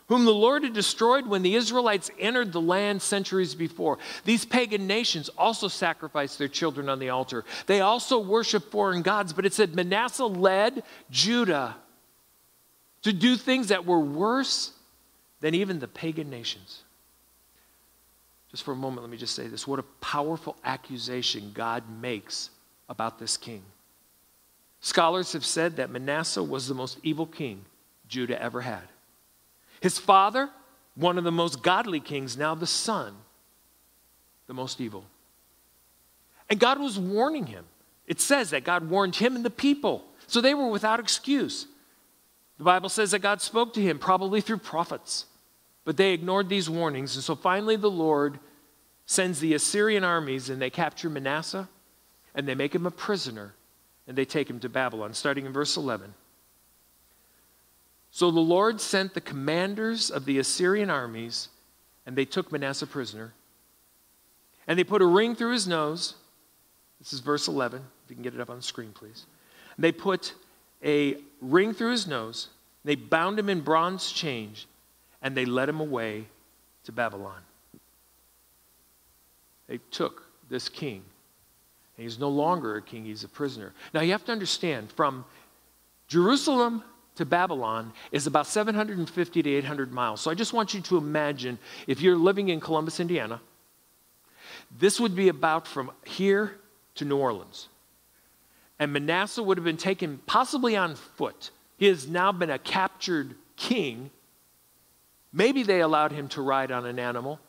Whom 0.09 0.25
the 0.25 0.33
Lord 0.33 0.63
had 0.63 0.73
destroyed 0.73 1.27
when 1.27 1.43
the 1.43 1.55
Israelites 1.55 2.11
entered 2.19 2.51
the 2.51 2.59
land 2.59 3.01
centuries 3.01 3.55
before. 3.55 3.99
These 4.25 4.43
pagan 4.43 4.87
nations 4.87 5.29
also 5.37 5.67
sacrificed 5.67 6.39
their 6.39 6.47
children 6.47 6.89
on 6.89 6.99
the 6.99 7.09
altar. 7.09 7.45
They 7.67 7.79
also 7.81 8.19
worshiped 8.19 8.71
foreign 8.71 9.03
gods, 9.03 9.33
but 9.33 9.45
it 9.45 9.53
said 9.53 9.75
Manasseh 9.75 10.25
led 10.25 10.83
Judah 11.11 11.77
to 13.03 13.13
do 13.13 13.37
things 13.37 13.67
that 13.67 13.85
were 13.85 13.99
worse 13.99 14.71
than 15.41 15.53
even 15.53 15.79
the 15.79 15.87
pagan 15.87 16.29
nations. 16.29 16.81
Just 18.49 18.63
for 18.63 18.71
a 18.71 18.75
moment, 18.75 19.03
let 19.03 19.11
me 19.11 19.17
just 19.17 19.35
say 19.35 19.47
this. 19.47 19.67
What 19.67 19.77
a 19.77 19.83
powerful 20.01 20.57
accusation 20.65 21.51
God 21.53 21.83
makes 22.01 22.49
about 22.89 23.19
this 23.19 23.37
king. 23.37 23.61
Scholars 24.81 25.33
have 25.33 25.45
said 25.45 25.75
that 25.75 25.91
Manasseh 25.91 26.43
was 26.43 26.67
the 26.67 26.73
most 26.73 26.97
evil 27.03 27.27
king 27.27 27.63
Judah 28.07 28.41
ever 28.41 28.61
had. 28.61 28.87
His 29.81 29.97
father, 29.97 30.49
one 30.95 31.17
of 31.17 31.23
the 31.23 31.31
most 31.31 31.63
godly 31.63 31.99
kings, 31.99 32.37
now 32.37 32.55
the 32.55 32.67
son, 32.67 33.15
the 34.47 34.53
most 34.53 34.81
evil. 34.81 35.05
And 36.49 36.59
God 36.59 36.79
was 36.79 36.97
warning 36.97 37.47
him. 37.47 37.65
It 38.07 38.19
says 38.19 38.49
that 38.49 38.63
God 38.63 38.89
warned 38.89 39.15
him 39.15 39.35
and 39.35 39.45
the 39.45 39.49
people. 39.49 40.05
So 40.27 40.41
they 40.41 40.53
were 40.53 40.67
without 40.67 40.99
excuse. 40.99 41.67
The 42.57 42.63
Bible 42.63 42.89
says 42.89 43.11
that 43.11 43.19
God 43.19 43.41
spoke 43.41 43.73
to 43.75 43.81
him, 43.81 43.99
probably 43.99 44.41
through 44.41 44.57
prophets. 44.57 45.25
But 45.85 45.95
they 45.97 46.13
ignored 46.13 46.49
these 46.49 46.69
warnings. 46.69 47.15
And 47.15 47.23
so 47.23 47.35
finally, 47.35 47.75
the 47.75 47.89
Lord 47.89 48.39
sends 49.05 49.39
the 49.39 49.53
Assyrian 49.53 50.03
armies 50.03 50.49
and 50.49 50.61
they 50.61 50.69
capture 50.69 51.09
Manasseh 51.09 51.69
and 52.35 52.47
they 52.47 52.55
make 52.55 52.75
him 52.75 52.85
a 52.85 52.91
prisoner 52.91 53.53
and 54.07 54.17
they 54.17 54.25
take 54.25 54.49
him 54.49 54.59
to 54.59 54.69
Babylon, 54.69 55.13
starting 55.13 55.45
in 55.45 55.53
verse 55.53 55.77
11. 55.77 56.13
So 58.11 58.31
the 58.31 58.39
Lord 58.39 58.81
sent 58.81 59.13
the 59.13 59.21
commanders 59.21 60.09
of 60.09 60.25
the 60.25 60.39
Assyrian 60.39 60.89
armies, 60.89 61.49
and 62.05 62.15
they 62.15 62.25
took 62.25 62.51
Manasseh 62.51 62.87
prisoner. 62.87 63.33
And 64.67 64.77
they 64.77 64.83
put 64.83 65.01
a 65.01 65.05
ring 65.05 65.35
through 65.35 65.53
his 65.53 65.67
nose. 65.67 66.15
This 66.99 67.13
is 67.13 67.19
verse 67.19 67.47
11. 67.47 67.81
If 68.05 68.09
you 68.09 68.15
can 68.15 68.23
get 68.23 68.33
it 68.33 68.41
up 68.41 68.49
on 68.49 68.57
the 68.57 68.63
screen, 68.63 68.91
please. 68.93 69.25
They 69.77 69.91
put 69.91 70.33
a 70.83 71.17
ring 71.41 71.73
through 71.73 71.91
his 71.91 72.07
nose. 72.07 72.49
They 72.83 72.95
bound 72.95 73.37
him 73.39 73.49
in 73.49 73.61
bronze 73.61 74.11
chains, 74.11 74.65
and 75.21 75.35
they 75.35 75.45
led 75.45 75.69
him 75.69 75.79
away 75.79 76.25
to 76.85 76.91
Babylon. 76.91 77.41
They 79.67 79.79
took 79.91 80.23
this 80.49 80.67
king. 80.67 81.03
And 81.97 82.03
he's 82.03 82.17
no 82.17 82.29
longer 82.29 82.75
a 82.77 82.81
king, 82.81 83.05
he's 83.05 83.23
a 83.23 83.27
prisoner. 83.27 83.73
Now 83.93 84.01
you 84.01 84.11
have 84.13 84.25
to 84.25 84.31
understand 84.31 84.91
from 84.91 85.25
Jerusalem 86.07 86.83
to 87.19 87.25
Babylon 87.25 87.91
is 88.13 88.27
about 88.27 88.47
750 88.47 89.43
to 89.43 89.49
800 89.49 89.91
miles. 89.91 90.21
So 90.21 90.31
I 90.31 90.35
just 90.35 90.53
want 90.53 90.73
you 90.73 90.79
to 90.81 90.97
imagine 90.97 91.59
if 91.85 92.01
you're 92.01 92.15
living 92.15 92.47
in 92.47 92.61
Columbus, 92.61 93.01
Indiana, 93.01 93.41
this 94.77 94.99
would 95.01 95.15
be 95.15 95.27
about 95.27 95.67
from 95.67 95.91
here 96.05 96.55
to 96.95 97.05
New 97.05 97.17
Orleans. 97.17 97.67
And 98.79 98.93
Manasseh 98.93 99.43
would 99.43 99.57
have 99.57 99.65
been 99.65 99.75
taken 99.75 100.19
possibly 100.25 100.77
on 100.77 100.95
foot. 100.95 101.51
He 101.77 101.87
has 101.87 102.07
now 102.07 102.31
been 102.31 102.49
a 102.49 102.57
captured 102.57 103.35
king. 103.57 104.09
Maybe 105.33 105.63
they 105.63 105.81
allowed 105.81 106.13
him 106.13 106.29
to 106.29 106.41
ride 106.41 106.71
on 106.71 106.85
an 106.85 106.99
animal, 106.99 107.41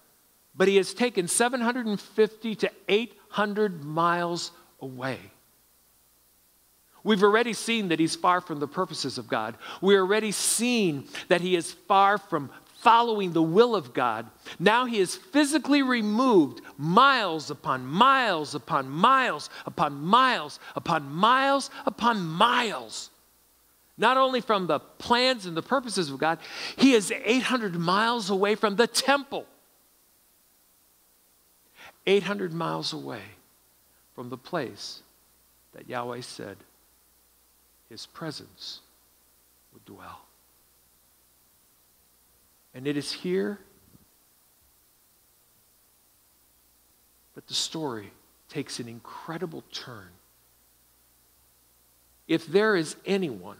but 0.56 0.66
he 0.66 0.76
has 0.78 0.92
taken 0.92 1.28
750 1.28 2.54
to 2.56 2.70
800 2.88 3.84
miles 3.84 4.50
away. 4.80 5.20
We've 7.02 7.22
already 7.22 7.52
seen 7.52 7.88
that 7.88 7.98
he's 7.98 8.14
far 8.14 8.40
from 8.40 8.60
the 8.60 8.68
purposes 8.68 9.18
of 9.18 9.28
God. 9.28 9.56
We've 9.80 9.98
already 9.98 10.32
seen 10.32 11.08
that 11.28 11.40
he 11.40 11.56
is 11.56 11.72
far 11.72 12.18
from 12.18 12.50
following 12.80 13.32
the 13.32 13.42
will 13.42 13.74
of 13.74 13.92
God. 13.92 14.26
Now 14.58 14.86
he 14.86 14.98
is 14.98 15.14
physically 15.14 15.82
removed 15.82 16.60
miles 16.78 17.50
upon 17.50 17.86
miles 17.86 18.54
upon 18.54 18.88
miles 18.88 19.50
upon 19.66 20.00
miles 20.00 20.58
upon 20.74 21.10
miles 21.12 21.70
upon 21.86 22.20
miles. 22.26 23.10
Not 23.98 24.16
only 24.16 24.40
from 24.40 24.66
the 24.66 24.78
plans 24.80 25.44
and 25.44 25.54
the 25.54 25.62
purposes 25.62 26.10
of 26.10 26.18
God, 26.18 26.38
he 26.76 26.94
is 26.94 27.12
800 27.12 27.74
miles 27.74 28.30
away 28.30 28.54
from 28.54 28.76
the 28.76 28.86
temple. 28.86 29.46
800 32.06 32.54
miles 32.54 32.94
away 32.94 33.22
from 34.14 34.30
the 34.30 34.38
place 34.38 35.02
that 35.74 35.86
Yahweh 35.86 36.22
said 36.22 36.56
his 37.90 38.06
presence 38.06 38.80
would 39.74 39.84
dwell. 39.84 40.22
And 42.72 42.86
it 42.86 42.96
is 42.96 43.12
here 43.12 43.58
that 47.34 47.46
the 47.48 47.54
story 47.54 48.10
takes 48.48 48.78
an 48.78 48.88
incredible 48.88 49.64
turn. 49.72 50.08
If 52.28 52.46
there 52.46 52.76
is 52.76 52.96
anyone 53.04 53.56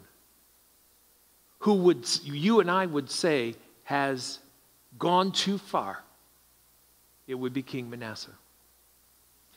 who 1.58 1.74
would, 1.74 2.06
you 2.22 2.60
and 2.60 2.70
I 2.70 2.86
would 2.86 3.10
say, 3.10 3.56
has 3.84 4.38
gone 4.98 5.32
too 5.32 5.58
far, 5.58 6.02
it 7.26 7.34
would 7.34 7.52
be 7.52 7.62
King 7.62 7.90
Manasseh. 7.90 8.30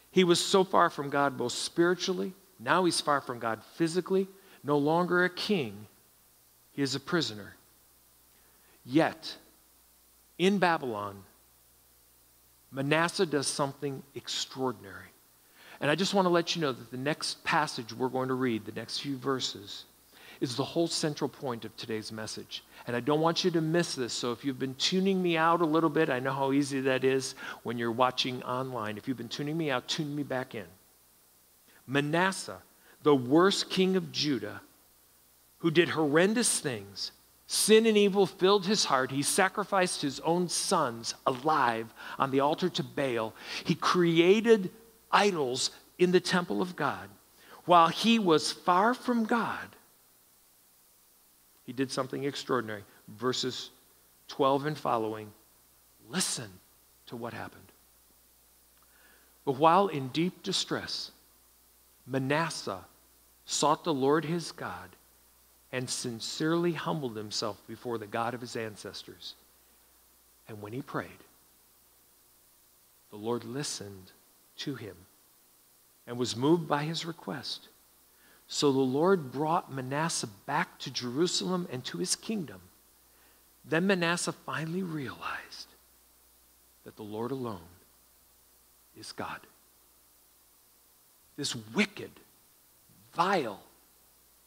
He 0.09 0.23
was 0.23 0.39
so 0.39 0.63
far 0.63 0.89
from 0.89 1.09
God 1.09 1.37
both 1.37 1.53
spiritually, 1.53 2.33
now 2.59 2.85
he's 2.85 3.01
far 3.01 3.21
from 3.21 3.39
God 3.39 3.61
physically 3.75 4.27
no 4.63 4.77
longer 4.77 5.23
a 5.23 5.29
king, 5.29 5.87
he 6.71 6.81
is 6.81 6.95
a 6.95 6.99
prisoner. 6.99 7.55
Yet, 8.85 9.37
in 10.37 10.57
Babylon, 10.57 11.23
Manasseh 12.71 13.25
does 13.25 13.47
something 13.47 14.01
extraordinary. 14.15 15.09
And 15.79 15.91
I 15.91 15.95
just 15.95 16.13
want 16.13 16.25
to 16.25 16.29
let 16.29 16.55
you 16.55 16.61
know 16.61 16.71
that 16.71 16.91
the 16.91 16.97
next 16.97 17.43
passage 17.43 17.93
we're 17.93 18.07
going 18.07 18.29
to 18.29 18.33
read, 18.33 18.65
the 18.65 18.71
next 18.71 18.99
few 18.99 19.17
verses, 19.17 19.85
is 20.41 20.55
the 20.55 20.63
whole 20.63 20.87
central 20.87 21.29
point 21.29 21.65
of 21.65 21.75
today's 21.77 22.11
message. 22.11 22.63
And 22.87 22.95
I 22.95 22.99
don't 22.99 23.21
want 23.21 23.43
you 23.43 23.51
to 23.51 23.61
miss 23.61 23.95
this. 23.95 24.11
So 24.11 24.31
if 24.31 24.43
you've 24.43 24.59
been 24.59 24.75
tuning 24.75 25.21
me 25.21 25.37
out 25.37 25.61
a 25.61 25.65
little 25.65 25.89
bit, 25.89 26.09
I 26.09 26.19
know 26.19 26.33
how 26.33 26.51
easy 26.51 26.81
that 26.81 27.03
is 27.03 27.35
when 27.63 27.77
you're 27.77 27.91
watching 27.91 28.41
online. 28.43 28.97
If 28.97 29.07
you've 29.07 29.17
been 29.17 29.29
tuning 29.29 29.57
me 29.57 29.71
out, 29.71 29.87
tune 29.87 30.15
me 30.15 30.23
back 30.23 30.55
in. 30.55 30.65
Manasseh 31.87 32.61
the 33.03 33.15
worst 33.15 33.69
king 33.69 33.95
of 33.95 34.11
Judah, 34.11 34.61
who 35.59 35.69
did 35.69 35.89
horrendous 35.89 36.59
things. 36.59 37.11
Sin 37.45 37.85
and 37.85 37.97
evil 37.97 38.25
filled 38.25 38.65
his 38.65 38.85
heart. 38.85 39.11
He 39.11 39.21
sacrificed 39.21 40.01
his 40.01 40.19
own 40.21 40.49
sons 40.49 41.13
alive 41.27 41.93
on 42.17 42.31
the 42.31 42.39
altar 42.39 42.69
to 42.69 42.83
Baal. 42.83 43.33
He 43.65 43.75
created 43.75 44.71
idols 45.11 45.71
in 45.99 46.11
the 46.11 46.19
temple 46.19 46.61
of 46.61 46.75
God. 46.75 47.09
While 47.65 47.89
he 47.89 48.17
was 48.17 48.51
far 48.51 48.93
from 48.93 49.25
God, 49.25 49.75
he 51.65 51.73
did 51.73 51.91
something 51.91 52.23
extraordinary. 52.23 52.83
Verses 53.07 53.69
12 54.29 54.65
and 54.65 54.77
following 54.77 55.31
listen 56.09 56.49
to 57.07 57.15
what 57.15 57.33
happened. 57.33 57.61
But 59.45 59.53
while 59.53 59.87
in 59.87 60.07
deep 60.09 60.43
distress, 60.43 61.11
Manasseh 62.05 62.83
sought 63.45 63.83
the 63.83 63.93
Lord 63.93 64.25
his 64.25 64.51
God, 64.51 64.89
and 65.71 65.89
sincerely 65.89 66.73
humbled 66.73 67.17
himself 67.17 67.61
before 67.67 67.97
the 67.97 68.07
God 68.07 68.33
of 68.33 68.41
his 68.41 68.55
ancestors. 68.55 69.33
And 70.47 70.61
when 70.61 70.71
he 70.73 70.81
prayed, 70.81 71.09
the 73.09 73.17
Lord 73.17 73.43
listened 73.43 74.11
to 74.57 74.75
him 74.75 74.95
and 76.05 76.17
was 76.17 76.35
moved 76.35 76.67
by 76.67 76.83
his 76.83 77.05
request. 77.05 77.69
So 78.47 78.71
the 78.71 78.79
Lord 78.79 79.31
brought 79.31 79.71
Manasseh 79.71 80.29
back 80.45 80.77
to 80.79 80.91
Jerusalem 80.91 81.67
and 81.71 81.83
to 81.85 81.97
his 81.97 82.15
kingdom. 82.15 82.61
Then 83.65 83.87
Manasseh 83.87 84.33
finally 84.45 84.83
realized 84.83 85.67
that 86.83 86.97
the 86.97 87.03
Lord 87.03 87.31
alone 87.31 87.61
is 88.97 89.11
God. 89.11 89.39
This 91.35 91.55
wicked, 91.55 92.11
vile, 93.13 93.59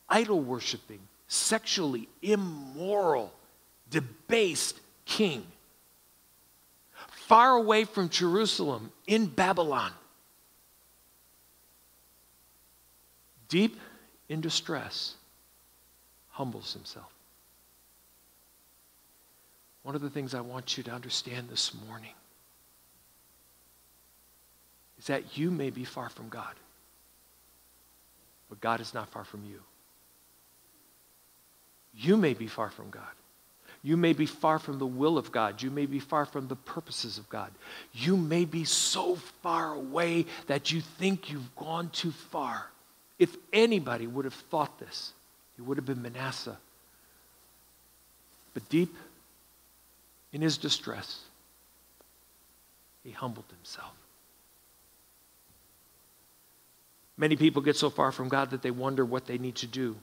idol 0.09 0.41
worshiping, 0.41 1.01
sexually 1.29 2.09
immoral, 2.23 3.33
debased 3.91 4.81
king, 5.05 5.47
far 7.11 7.57
away 7.57 7.85
from 7.85 8.09
Jerusalem 8.09 8.93
in 9.07 9.27
Babylon, 9.27 9.93
deep 13.49 13.79
in 14.29 14.41
distress, 14.41 15.15
humbles 16.31 16.73
himself. 16.73 17.13
One 19.83 19.95
of 19.95 20.01
the 20.01 20.11
things 20.11 20.35
I 20.35 20.41
want 20.41 20.77
you 20.77 20.83
to 20.85 20.91
understand 20.91 21.49
this 21.49 21.73
morning 21.87 22.13
is 24.99 25.07
that 25.07 25.39
you 25.39 25.51
may 25.51 25.71
be 25.71 25.85
far 25.85 26.09
from 26.09 26.29
God, 26.29 26.55
but 28.49 28.61
God 28.61 28.81
is 28.81 28.95
not 28.95 29.09
far 29.09 29.25
from 29.25 29.45
you. 29.45 29.61
You 31.95 32.17
may 32.17 32.35
be 32.35 32.47
far 32.47 32.71
from 32.71 32.91
God. 32.91 33.03
You 33.83 33.97
may 33.97 34.13
be 34.13 34.27
far 34.27 34.59
from 34.59 34.79
the 34.79 34.87
will 34.87 35.17
of 35.17 35.31
God. 35.31 35.63
You 35.63 35.71
may 35.71 35.87
be 35.87 36.01
far 36.01 36.27
from 36.27 36.49
the 36.49 36.57
purposes 36.57 37.19
of 37.19 37.29
God. 37.29 37.51
You 37.95 38.17
may 38.17 38.45
be 38.45 38.65
so 38.65 39.17
far 39.43 39.75
away 39.75 40.27
that 40.49 40.73
you 40.73 40.81
think 40.81 41.31
you've 41.31 41.55
gone 41.57 41.91
too 41.91 42.11
far. 42.11 42.67
If 43.19 43.37
anybody 43.53 44.07
would 44.07 44.25
have 44.25 44.35
thought 44.35 44.79
this, 44.79 45.13
it 45.57 45.63
would 45.63 45.77
have 45.79 45.87
been 45.87 46.03
Manasseh. 46.03 46.59
But 48.55 48.69
deep 48.69 48.95
in 50.33 50.43
his 50.43 50.59
distress, 50.59 51.21
he 53.05 53.13
humbled 53.13 53.45
himself. 53.57 53.93
Many 57.17 57.37
people 57.37 57.63
get 57.63 57.77
so 57.77 57.91
far 57.91 58.13
from 58.13 58.29
God 58.29 58.51
that 58.51 58.63
they 58.63 58.71
wonder 58.71 59.05
what 59.05 59.27
they 59.27 59.39
need 59.39 59.57
to 59.57 59.67
do. 59.67 59.97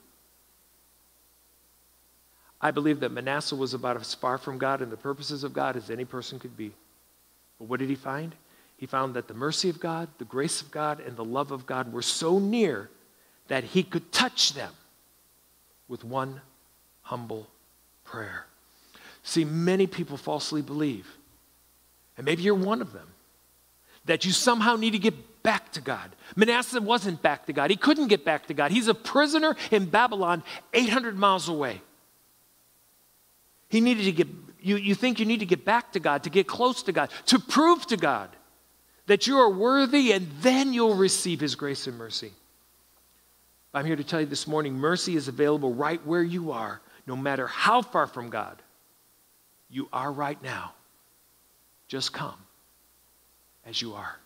I 2.59 2.71
believe 2.71 3.01
that 3.01 3.11
Manasseh 3.11 3.55
was 3.55 3.73
about 3.73 3.97
as 3.97 4.13
far 4.13 4.37
from 4.37 4.57
God 4.57 4.81
and 4.81 4.91
the 4.91 4.97
purposes 4.97 5.43
of 5.43 5.53
God 5.53 5.75
as 5.75 5.89
any 5.89 6.05
person 6.05 6.39
could 6.39 6.55
be. 6.55 6.71
But 7.59 7.65
what 7.65 7.79
did 7.79 7.89
he 7.89 7.95
find? 7.95 8.33
He 8.77 8.85
found 8.85 9.13
that 9.13 9.27
the 9.27 9.33
mercy 9.33 9.69
of 9.69 9.79
God, 9.79 10.07
the 10.17 10.25
grace 10.25 10.61
of 10.61 10.71
God, 10.71 10.99
and 10.99 11.15
the 11.15 11.25
love 11.25 11.51
of 11.51 11.65
God 11.65 11.91
were 11.93 12.01
so 12.01 12.39
near 12.39 12.89
that 13.47 13.63
he 13.63 13.83
could 13.83 14.11
touch 14.11 14.53
them 14.53 14.71
with 15.87 16.03
one 16.03 16.41
humble 17.01 17.47
prayer. 18.05 18.45
See, 19.23 19.45
many 19.45 19.85
people 19.85 20.17
falsely 20.17 20.61
believe, 20.61 21.07
and 22.17 22.25
maybe 22.25 22.43
you're 22.43 22.55
one 22.55 22.81
of 22.81 22.93
them, 22.93 23.07
that 24.05 24.25
you 24.25 24.31
somehow 24.31 24.75
need 24.75 24.91
to 24.91 24.99
get 24.99 25.13
back 25.43 25.71
to 25.73 25.81
God. 25.81 26.15
Manasseh 26.35 26.81
wasn't 26.81 27.21
back 27.21 27.45
to 27.45 27.53
God. 27.53 27.69
He 27.69 27.75
couldn't 27.75 28.07
get 28.07 28.25
back 28.25 28.47
to 28.47 28.53
God. 28.53 28.71
He's 28.71 28.87
a 28.87 28.93
prisoner 28.93 29.55
in 29.71 29.85
Babylon, 29.85 30.41
800 30.73 31.17
miles 31.17 31.49
away. 31.49 31.81
He 33.69 33.81
needed 33.81 34.05
to 34.05 34.11
get, 34.11 34.27
you, 34.61 34.77
you 34.77 34.95
think 34.95 35.19
you 35.19 35.25
need 35.25 35.41
to 35.41 35.45
get 35.45 35.65
back 35.65 35.91
to 35.93 35.99
God, 35.99 36.23
to 36.23 36.29
get 36.29 36.47
close 36.47 36.83
to 36.83 36.91
God, 36.91 37.09
to 37.27 37.39
prove 37.39 37.85
to 37.87 37.97
God 37.97 38.29
that 39.07 39.27
you 39.27 39.37
are 39.37 39.49
worthy, 39.49 40.13
and 40.13 40.27
then 40.41 40.73
you'll 40.73 40.95
receive 40.95 41.39
His 41.39 41.55
grace 41.55 41.87
and 41.87 41.97
mercy. 41.97 42.31
I'm 43.73 43.85
here 43.85 43.95
to 43.95 44.03
tell 44.03 44.21
you 44.21 44.27
this 44.27 44.47
morning 44.47 44.75
mercy 44.75 45.15
is 45.15 45.27
available 45.27 45.73
right 45.73 46.03
where 46.05 46.23
you 46.23 46.51
are, 46.51 46.79
no 47.07 47.15
matter 47.15 47.47
how 47.47 47.81
far 47.81 48.07
from 48.07 48.29
God 48.29 48.61
you 49.69 49.89
are 49.91 50.11
right 50.11 50.41
now. 50.43 50.73
Just 51.87 52.13
come 52.13 52.37
as 53.65 53.81
you 53.81 53.93
are. 53.93 54.19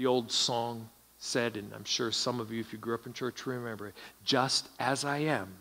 The 0.00 0.06
old 0.06 0.32
song 0.32 0.88
said, 1.18 1.58
and 1.58 1.70
I'm 1.74 1.84
sure 1.84 2.10
some 2.10 2.40
of 2.40 2.50
you, 2.50 2.58
if 2.58 2.72
you 2.72 2.78
grew 2.78 2.94
up 2.94 3.04
in 3.04 3.12
church, 3.12 3.44
remember 3.44 3.88
it 3.88 3.94
just 4.24 4.70
as 4.78 5.04
I 5.04 5.18
am, 5.18 5.52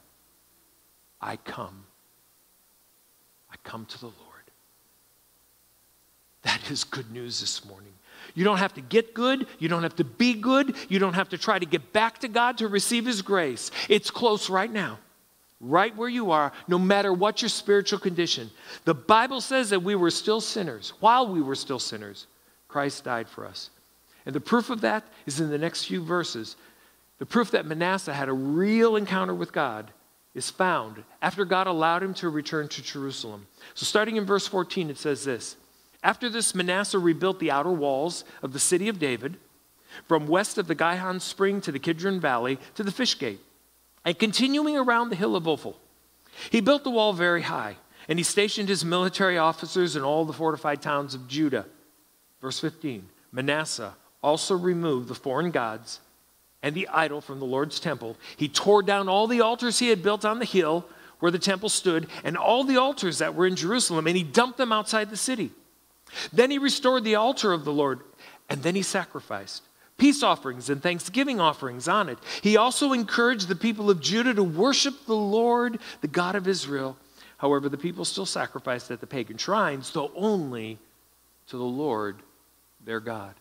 I 1.20 1.36
come. 1.36 1.84
I 3.52 3.56
come 3.66 3.86
to 3.86 4.00
the 4.00 4.06
Lord. 4.06 4.16
That 6.44 6.72
is 6.72 6.86
good 6.86 7.12
news 7.12 7.42
this 7.42 7.66
morning. 7.66 7.92
You 8.34 8.46
don't 8.46 8.60
have 8.60 8.74
to 8.76 8.82
get 8.82 9.14
good. 9.14 9.46
You 9.58 9.68
don't 9.68 9.84
have 9.84 9.98
to 9.98 10.06
be 10.06 10.36
good. 10.36 10.74
You 10.88 11.00
don't 11.00 11.16
have 11.16 11.28
to 11.30 11.38
try 11.38 11.60
to 11.60 11.66
get 11.66 11.92
back 11.92 12.20
to 12.20 12.30
God 12.30 12.60
to 12.60 12.70
receive 12.70 13.06
His 13.06 13.22
grace. 13.22 13.72
It's 13.90 14.10
close 14.10 14.50
right 14.50 14.72
now 14.72 15.00
right 15.60 15.94
where 15.98 16.08
you 16.08 16.32
are, 16.32 16.54
no 16.70 16.80
matter 16.80 17.12
what 17.12 17.42
your 17.42 17.50
spiritual 17.50 18.00
condition. 18.00 18.50
The 18.86 18.94
Bible 18.94 19.42
says 19.42 19.72
that 19.72 19.84
we 19.84 19.96
were 19.96 20.12
still 20.12 20.40
sinners. 20.40 20.94
While 21.02 21.28
we 21.28 21.42
were 21.42 21.56
still 21.56 21.80
sinners, 21.80 22.28
Christ 22.70 23.04
died 23.04 23.28
for 23.28 23.46
us. 23.46 23.70
And 24.30 24.36
the 24.36 24.40
proof 24.40 24.70
of 24.70 24.82
that 24.82 25.08
is 25.26 25.40
in 25.40 25.50
the 25.50 25.58
next 25.58 25.86
few 25.86 26.04
verses. 26.04 26.56
The 27.18 27.26
proof 27.26 27.50
that 27.50 27.66
Manasseh 27.66 28.14
had 28.14 28.30
a 28.30 28.34
real 28.34 28.96
encounter 28.96 29.34
with 29.34 29.52
God 29.52 29.90
is 30.36 30.52
found 30.52 31.04
after 31.20 31.46
God 31.46 31.66
allowed 31.66 32.04
him 32.04 32.14
to 32.14 32.30
return 32.30 32.68
to 32.68 32.84
Jerusalem. 32.84 33.48
So, 33.74 33.88
starting 33.88 34.18
in 34.18 34.26
verse 34.26 34.46
14, 34.46 34.92
it 34.92 35.00
says 35.00 35.26
this 35.26 35.56
After 36.04 36.30
this, 36.30 36.54
Manasseh 36.54 37.00
rebuilt 37.00 37.40
the 37.40 37.50
outer 37.50 37.72
walls 37.72 38.24
of 38.44 38.54
the 38.54 38.60
city 38.60 38.88
of 38.88 39.00
David, 39.00 39.38
from 40.08 40.28
west 40.28 40.60
of 40.60 40.68
the 40.68 40.76
Gihon 40.76 41.20
spring 41.20 41.60
to 41.62 41.72
the 41.72 41.80
Kidron 41.80 42.20
valley 42.20 42.60
to 42.76 42.84
the 42.84 42.92
fish 42.92 43.18
gate 43.18 43.40
and 44.06 44.20
continuing 44.20 44.78
around 44.78 45.10
the 45.10 45.16
hill 45.16 45.36
of 45.36 45.48
Ophel. 45.48 45.76
He 46.52 46.62
built 46.62 46.84
the 46.84 46.92
wall 46.92 47.14
very 47.14 47.42
high, 47.42 47.78
and 48.08 48.20
he 48.20 48.24
stationed 48.24 48.70
his 48.70 48.86
military 48.86 49.40
officers 49.40 49.96
in 49.96 50.04
all 50.04 50.24
the 50.24 50.34
fortified 50.34 50.84
towns 50.84 51.16
of 51.16 51.28
Judah. 51.28 51.66
Verse 52.40 52.60
15 52.60 53.10
Manasseh 53.32 53.96
also 54.22 54.56
removed 54.56 55.08
the 55.08 55.16
foreign 55.16 55.52
gods 55.52 56.00
and 56.62 56.76
the 56.76 56.88
idol 56.90 57.22
from 57.22 57.40
the 57.40 57.46
Lord's 57.46 57.80
temple. 57.80 58.18
He 58.36 58.50
tore 58.50 58.84
down 58.84 59.08
all 59.08 59.28
the 59.28 59.42
altars 59.42 59.80
he 59.80 59.90
had 59.90 60.04
built 60.04 60.26
on 60.26 60.40
the 60.40 60.46
hill 60.46 60.86
where 61.20 61.32
the 61.32 61.40
temple 61.40 61.68
stood, 61.68 62.08
and 62.24 62.38
all 62.38 62.64
the 62.64 62.78
altars 62.78 63.18
that 63.18 63.36
were 63.36 63.46
in 63.46 63.58
Jerusalem, 63.58 64.08
and 64.08 64.16
he 64.16 64.24
dumped 64.24 64.58
them 64.58 64.72
outside 64.72 65.10
the 65.10 65.18
city. 65.18 65.52
Then 66.32 66.50
he 66.50 66.58
restored 66.58 67.04
the 67.04 67.16
altar 67.16 67.52
of 67.52 67.66
the 67.66 67.74
Lord, 67.74 68.00
and 68.48 68.64
then 68.64 68.74
he 68.74 68.82
sacrificed 68.82 69.64
peace 69.98 70.24
offerings 70.24 70.70
and 70.70 70.82
thanksgiving 70.82 71.40
offerings 71.40 71.88
on 71.88 72.10
it. 72.10 72.18
He 72.42 72.58
also 72.58 72.94
encouraged 72.94 73.50
the 73.50 73.56
people 73.56 73.90
of 73.90 74.00
Judah 74.00 74.34
to 74.34 74.44
worship 74.44 75.06
the 75.06 75.14
Lord, 75.14 75.78
the 76.02 76.08
God 76.08 76.36
of 76.36 76.48
Israel. 76.48 76.98
However, 77.38 77.70
the 77.70 77.78
people 77.78 78.06
still 78.06 78.26
sacrificed 78.26 78.90
at 78.92 79.02
the 79.02 79.08
pagan 79.08 79.38
shrines, 79.38 79.92
though 79.92 80.12
only 80.16 80.80
to 81.48 81.58
the 81.58 81.64
Lord 81.64 82.18
their 82.84 83.02
God. 83.02 83.36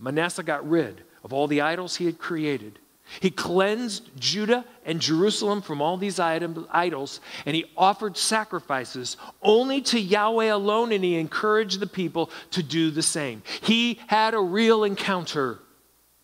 Manasseh 0.00 0.42
got 0.42 0.68
rid 0.68 1.02
of 1.22 1.32
all 1.32 1.46
the 1.46 1.60
idols 1.60 1.96
he 1.96 2.06
had 2.06 2.18
created. 2.18 2.78
He 3.18 3.30
cleansed 3.30 4.08
Judah 4.18 4.64
and 4.84 5.00
Jerusalem 5.00 5.62
from 5.62 5.82
all 5.82 5.96
these 5.96 6.20
idols, 6.20 7.20
and 7.44 7.56
he 7.56 7.64
offered 7.76 8.16
sacrifices 8.16 9.16
only 9.42 9.80
to 9.82 9.98
Yahweh 9.98 10.46
alone, 10.46 10.92
and 10.92 11.02
he 11.02 11.16
encouraged 11.16 11.80
the 11.80 11.88
people 11.88 12.30
to 12.52 12.62
do 12.62 12.90
the 12.90 13.02
same. 13.02 13.42
He 13.62 13.98
had 14.06 14.34
a 14.34 14.40
real 14.40 14.84
encounter 14.84 15.58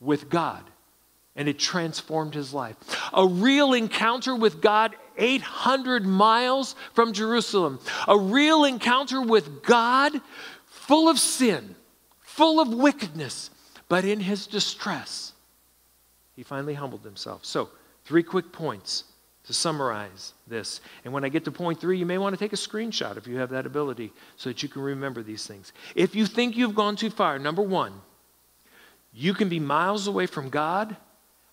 with 0.01 0.31
God, 0.31 0.63
and 1.35 1.49
it 1.49 1.59
transformed 1.59 2.35
his 2.35 2.55
life. 2.55 2.77
A 3.13 3.27
real 3.27 3.73
encounter 3.73 4.37
with 4.37 4.61
God 4.61 4.95
800 5.19 6.07
miles 6.07 6.77
from 6.95 7.13
Jerusalem. 7.13 7.81
A 8.07 8.17
real 8.17 8.65
encounter 8.65 9.21
with 9.21 9.65
God 9.65 10.21
full 10.67 11.09
of 11.09 11.19
sin, 11.19 11.75
full 12.21 12.61
of 12.61 12.69
wickedness, 12.69 13.51
but 13.89 14.05
in 14.05 14.21
his 14.21 14.47
distress, 14.47 15.33
he 16.35 16.43
finally 16.43 16.75
humbled 16.75 17.05
himself. 17.05 17.45
So, 17.45 17.71
three 18.05 18.23
quick 18.23 18.53
points 18.53 19.05
to 19.47 19.53
summarize 19.53 20.35
this. 20.47 20.81
And 21.05 21.13
when 21.13 21.25
I 21.25 21.29
get 21.29 21.45
to 21.45 21.53
point 21.53 21.81
three, 21.81 21.99
you 21.99 22.07
may 22.07 22.19
want 22.19 22.35
to 22.35 22.39
take 22.39 22.53
a 22.53 22.57
screenshot 22.57 23.17
if 23.17 23.27
you 23.27 23.37
have 23.37 23.51
that 23.51 23.67
ability 23.67 24.13
so 24.37 24.51
that 24.51 24.63
you 24.63 24.69
can 24.69 24.83
remember 24.83 25.23
these 25.23 25.47
things. 25.47 25.73
If 25.95 26.15
you 26.15 26.27
think 26.27 26.57
you've 26.57 26.75
gone 26.75 26.97
too 26.97 27.11
far, 27.11 27.39
number 27.39 27.63
one, 27.63 27.93
you 29.13 29.35
can 29.35 29.49
be 29.49 29.61
miles 29.61 30.09
away 30.09 30.27
from 30.27 30.51
God 30.51 30.97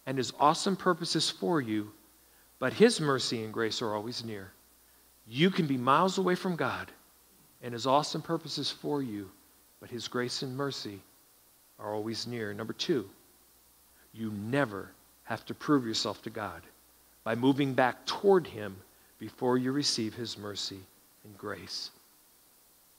and 0.06 0.17
His 0.17 0.34
awesome 0.39 0.76
purposes 0.76 1.30
for 1.30 1.62
you, 1.62 1.91
but 2.60 2.74
His 2.74 3.00
mercy 3.00 3.43
and 3.43 3.54
grace 3.54 3.82
are 3.82 3.93
always 3.93 4.26
near. 4.26 4.52
You 5.28 5.50
can 5.50 5.67
be 5.67 5.78
miles 5.78 6.17
away 6.17 6.36
from 6.36 6.56
God 6.56 6.91
and 7.62 7.74
His 7.74 7.86
awesome 7.86 8.22
purposes 8.22 8.72
for 8.72 9.02
you, 9.02 9.30
but 9.80 9.89
His 9.89 10.08
grace 10.08 10.41
and 10.41 10.58
mercy 10.58 11.00
are 11.84 11.93
always 11.93 12.26
near. 12.26 12.54
Number 12.54 12.74
two, 12.74 13.08
you 14.13 14.32
never 14.32 14.89
have 15.26 15.46
to 15.46 15.54
prove 15.54 15.86
yourself 15.86 16.22
to 16.24 16.30
God 16.30 16.62
by 17.24 17.36
moving 17.36 17.74
back 17.74 18.06
toward 18.06 18.48
Him 18.48 18.76
before 19.19 19.58
you 19.58 19.72
receive 19.72 20.13
His 20.13 20.38
mercy 20.38 20.80
and 21.24 21.38
grace. 21.38 21.91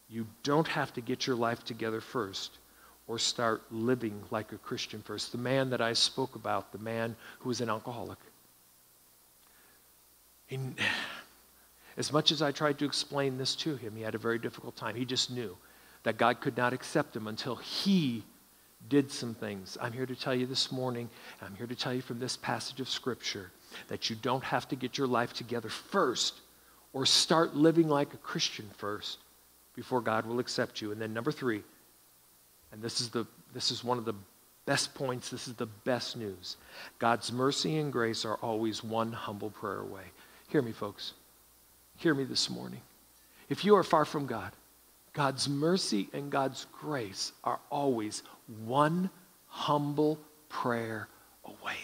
You 0.09 0.27
don't 0.43 0.69
have 0.69 0.93
to 0.95 1.01
get 1.01 1.27
your 1.27 1.37
life 1.37 1.65
together 1.65 2.01
first 2.01 2.59
or 3.07 3.19
start 3.19 3.63
living 3.71 4.23
like 4.31 4.53
a 4.53 4.59
Christian 4.59 5.03
first. 5.03 5.33
The 5.33 5.39
man 5.39 5.71
that 5.71 5.81
I 5.81 5.93
spoke 5.93 6.37
about, 6.37 6.73
the 6.73 6.79
man 6.79 7.17
who 7.41 7.49
was 7.49 7.61
an 7.61 7.69
alcoholic. 7.69 8.19
He, 10.47 10.59
as 11.97 12.13
much 12.13 12.33
as 12.33 12.43
I 12.43 12.53
tried 12.53 12.79
to 12.79 12.85
explain 12.85 13.39
this 13.39 13.55
to 13.57 13.77
him, 13.77 13.97
he 13.97 14.03
had 14.03 14.15
a 14.15 14.19
very 14.19 14.39
difficult 14.39 14.77
time. 14.77 14.95
He 14.95 15.05
just 15.05 15.31
knew 15.31 15.57
that 16.03 16.19
God 16.19 16.41
could 16.41 16.57
not 16.57 16.73
accept 16.73 17.17
him 17.17 17.27
until 17.27 17.57
he 17.57 18.23
did 18.89 19.11
some 19.11 19.35
things. 19.35 19.79
I'm 19.81 19.93
here 19.93 20.07
to 20.07 20.17
tell 20.17 20.35
you 20.35 20.47
this 20.47 20.71
morning, 20.71 21.09
I'm 21.43 21.55
here 21.57 21.67
to 21.67 21.75
tell 21.75 21.95
you 21.95 22.03
from 22.03 22.19
this 22.19 22.37
passage 22.37 22.81
of 22.81 22.89
Scripture 22.89 23.51
that 23.89 24.11
you 24.11 24.17
don't 24.17 24.45
have 24.45 24.69
to 24.69 24.77
get 24.77 24.99
your 24.99 25.07
life 25.07 25.33
together 25.33 25.69
first 25.69 26.41
or 26.93 27.07
start 27.07 27.57
living 27.57 27.89
like 27.89 28.15
a 28.15 28.19
Christian 28.19 28.69
first 28.77 29.19
before 29.75 30.01
God 30.01 30.27
will 30.27 30.39
accept 30.39 30.81
you. 30.81 30.93
And 30.93 31.01
then, 31.01 31.13
number 31.13 31.33
three, 31.33 31.63
and 32.73 32.83
this 32.83 33.01
is, 33.01 33.09
the, 33.09 33.27
this 33.53 33.71
is 33.71 33.83
one 33.83 33.99
of 33.99 34.05
the 34.05 34.15
best 34.67 34.95
points, 34.95 35.29
this 35.29 35.49
is 35.49 35.55
the 35.55 35.67
best 35.67 36.17
news 36.17 36.57
God's 36.99 37.33
mercy 37.33 37.77
and 37.79 37.93
grace 37.93 38.25
are 38.25 38.37
always 38.37 38.83
one 38.83 39.13
humble 39.13 39.51
prayer 39.51 39.81
away. 39.81 40.05
Hear 40.49 40.63
me, 40.63 40.73
folks. 40.73 41.15
Hear 41.97 42.15
me 42.15 42.25
this 42.25 42.51
morning. 42.51 42.81
If 43.49 43.65
you 43.65 43.77
are 43.77 43.83
far 43.83 44.05
from 44.05 44.27
God, 44.27 44.53
God's 45.13 45.49
mercy 45.49 46.09
and 46.13 46.31
God's 46.31 46.67
grace 46.81 47.33
are 47.45 47.61
always 47.71 48.23
one 48.65 49.11
humble 49.49 50.19
prayer 50.49 51.09
away. 51.45 51.77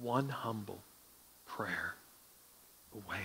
One 0.00 0.28
humble 0.28 0.78
prayer 1.46 1.94
away. 2.94 3.20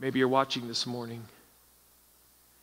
Maybe 0.00 0.18
you're 0.18 0.28
watching 0.28 0.68
this 0.68 0.86
morning 0.86 1.22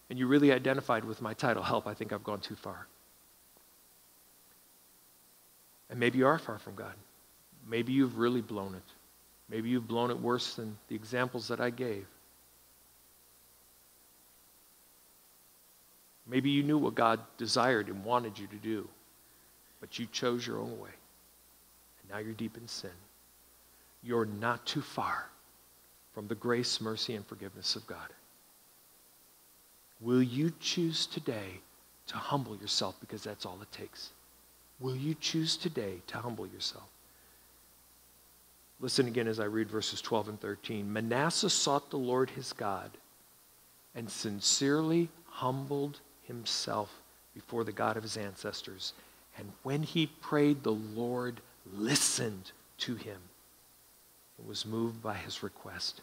and 0.09 0.17
you 0.17 0.27
really 0.27 0.51
identified 0.51 1.03
with 1.03 1.21
my 1.21 1.33
title, 1.33 1.63
Help, 1.63 1.87
I 1.87 1.93
Think 1.93 2.13
I've 2.13 2.23
Gone 2.23 2.39
Too 2.39 2.55
Far. 2.55 2.87
And 5.89 5.99
maybe 5.99 6.17
you 6.17 6.27
are 6.27 6.39
far 6.39 6.57
from 6.57 6.75
God. 6.75 6.93
Maybe 7.67 7.93
you've 7.93 8.17
really 8.17 8.41
blown 8.41 8.75
it. 8.75 8.94
Maybe 9.49 9.69
you've 9.69 9.87
blown 9.87 10.11
it 10.11 10.19
worse 10.19 10.55
than 10.55 10.77
the 10.87 10.95
examples 10.95 11.47
that 11.47 11.59
I 11.59 11.69
gave. 11.69 12.05
Maybe 16.27 16.49
you 16.49 16.63
knew 16.63 16.77
what 16.77 16.95
God 16.95 17.19
desired 17.37 17.87
and 17.87 18.03
wanted 18.03 18.39
you 18.39 18.47
to 18.47 18.55
do, 18.55 18.87
but 19.79 19.99
you 19.99 20.07
chose 20.11 20.45
your 20.45 20.57
own 20.57 20.79
way. 20.79 20.89
And 22.01 22.11
now 22.11 22.17
you're 22.17 22.33
deep 22.33 22.57
in 22.57 22.67
sin. 22.67 22.89
You're 24.01 24.25
not 24.25 24.65
too 24.65 24.81
far 24.81 25.25
from 26.13 26.27
the 26.27 26.35
grace, 26.35 26.81
mercy, 26.81 27.15
and 27.15 27.25
forgiveness 27.27 27.75
of 27.75 27.85
God. 27.85 28.09
Will 30.01 30.23
you 30.23 30.51
choose 30.59 31.05
today 31.05 31.59
to 32.07 32.15
humble 32.15 32.55
yourself 32.57 32.95
because 32.99 33.23
that's 33.23 33.45
all 33.45 33.59
it 33.61 33.71
takes? 33.71 34.09
Will 34.79 34.95
you 34.95 35.15
choose 35.15 35.55
today 35.57 36.01
to 36.07 36.17
humble 36.17 36.47
yourself? 36.47 36.89
Listen 38.79 39.07
again 39.07 39.27
as 39.27 39.39
I 39.39 39.45
read 39.45 39.69
verses 39.69 40.01
12 40.01 40.29
and 40.29 40.41
13. 40.41 40.91
Manasseh 40.91 41.49
sought 41.49 41.89
the 41.89 41.97
Lord 41.97 42.29
his 42.29 42.53
God 42.53 42.91
and 43.93 44.09
sincerely 44.09 45.09
humbled 45.29 45.99
himself 46.23 47.01
before 47.33 47.63
the 47.63 47.71
God 47.71 47.95
of 47.95 48.03
his 48.03 48.17
ancestors. 48.17 48.93
And 49.37 49.51
when 49.63 49.83
he 49.83 50.07
prayed, 50.07 50.63
the 50.63 50.73
Lord 50.73 51.39
listened 51.73 52.51
to 52.79 52.95
him 52.95 53.17
and 54.37 54.47
was 54.47 54.65
moved 54.65 55.01
by 55.01 55.15
his 55.15 55.41
request. 55.41 56.01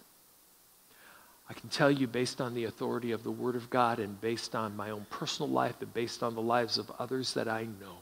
I 1.50 1.54
can 1.54 1.68
tell 1.68 1.90
you, 1.90 2.06
based 2.06 2.40
on 2.40 2.54
the 2.54 2.64
authority 2.64 3.12
of 3.12 3.24
the 3.24 3.30
Word 3.30 3.56
of 3.56 3.68
God 3.68 3.98
and 3.98 4.18
based 4.22 4.54
on 4.54 4.76
my 4.76 4.90
own 4.90 5.06
personal 5.10 5.50
life 5.50 5.74
and 5.80 5.92
based 5.92 6.22
on 6.22 6.34
the 6.34 6.40
lives 6.40 6.78
of 6.78 6.90
others 6.98 7.34
that 7.34 7.48
I 7.48 7.64
know, 7.64 7.98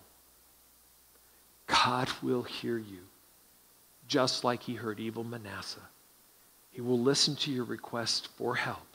God 1.66 2.08
will 2.22 2.42
hear 2.42 2.78
you 2.78 3.00
just 4.10 4.42
like 4.42 4.64
he 4.64 4.74
heard 4.74 4.98
evil 4.98 5.22
Manasseh. 5.22 5.78
He 6.72 6.80
will 6.80 6.98
listen 6.98 7.36
to 7.36 7.52
your 7.52 7.62
request 7.62 8.28
for 8.36 8.56
help 8.56 8.86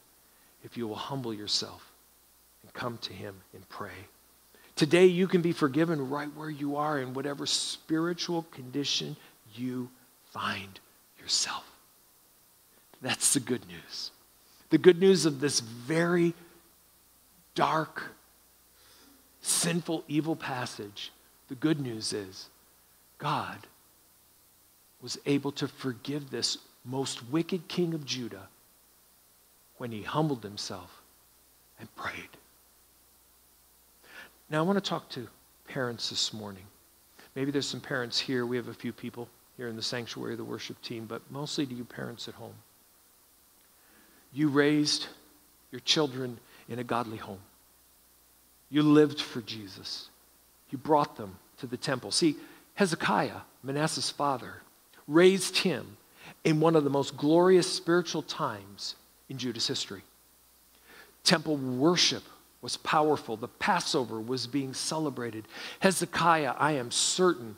if 0.61 0.75
you 0.75 0.89
will 0.89 0.95
humble 0.95 1.33
yourself 1.33 1.89
and 2.61 2.73
come 2.73 2.97
to 2.97 3.13
him 3.13 3.33
and 3.53 3.67
pray. 3.69 4.09
Today, 4.75 5.05
you 5.05 5.29
can 5.29 5.41
be 5.41 5.53
forgiven 5.53 6.09
right 6.09 6.27
where 6.35 6.49
you 6.49 6.75
are 6.75 6.99
in 6.99 7.13
whatever 7.13 7.45
spiritual 7.45 8.43
condition 8.51 9.15
you 9.55 9.89
find 10.33 10.81
yourself. 11.17 11.63
That's 13.01 13.33
the 13.33 13.39
good 13.39 13.65
news. 13.69 14.11
The 14.69 14.77
good 14.77 14.99
news 14.99 15.25
of 15.25 15.39
this 15.39 15.61
very 15.61 16.33
dark, 17.53 18.03
sinful, 19.39 20.03
evil 20.09 20.35
passage. 20.35 21.13
The 21.47 21.55
good 21.55 21.79
news 21.79 22.11
is 22.11 22.49
God 23.17 23.59
was 25.05 25.19
able 25.27 25.51
to 25.51 25.67
forgive 25.67 26.31
this 26.31 26.57
most 26.83 27.29
wicked 27.29 27.67
king 27.67 27.93
of 27.93 28.03
Judah 28.07 28.47
when 29.77 29.91
he 29.91 30.01
humbled 30.01 30.41
himself 30.41 30.99
and 31.79 31.95
prayed. 31.95 32.29
Now, 34.49 34.57
I 34.57 34.61
want 34.63 34.83
to 34.83 34.89
talk 34.89 35.07
to 35.09 35.27
parents 35.67 36.09
this 36.09 36.33
morning. 36.33 36.63
Maybe 37.35 37.51
there's 37.51 37.67
some 37.67 37.81
parents 37.81 38.19
here. 38.19 38.47
We 38.47 38.57
have 38.57 38.67
a 38.67 38.73
few 38.73 38.91
people 38.91 39.29
here 39.57 39.67
in 39.67 39.75
the 39.75 39.81
sanctuary, 39.83 40.35
the 40.37 40.43
worship 40.43 40.81
team, 40.81 41.05
but 41.05 41.21
mostly 41.29 41.67
to 41.67 41.75
you 41.75 41.85
parents 41.85 42.27
at 42.27 42.33
home. 42.33 42.55
You 44.33 44.49
raised 44.49 45.05
your 45.71 45.81
children 45.81 46.39
in 46.67 46.79
a 46.79 46.83
godly 46.83 47.17
home. 47.17 47.41
You 48.71 48.81
lived 48.81 49.21
for 49.21 49.41
Jesus. 49.41 50.09
You 50.71 50.79
brought 50.79 51.15
them 51.15 51.37
to 51.59 51.67
the 51.67 51.77
temple. 51.77 52.09
See, 52.09 52.37
Hezekiah, 52.73 53.41
Manasseh's 53.61 54.09
father, 54.09 54.63
raised 55.07 55.57
him 55.57 55.97
in 56.43 56.59
one 56.59 56.75
of 56.75 56.83
the 56.83 56.89
most 56.89 57.17
glorious 57.17 57.71
spiritual 57.71 58.21
times 58.21 58.95
in 59.29 59.37
Judah's 59.37 59.67
history. 59.67 60.01
Temple 61.23 61.57
worship 61.57 62.23
was 62.61 62.77
powerful. 62.77 63.37
The 63.37 63.47
Passover 63.47 64.19
was 64.19 64.47
being 64.47 64.73
celebrated. 64.73 65.47
Hezekiah, 65.79 66.53
I 66.57 66.73
am 66.73 66.91
certain, 66.91 67.57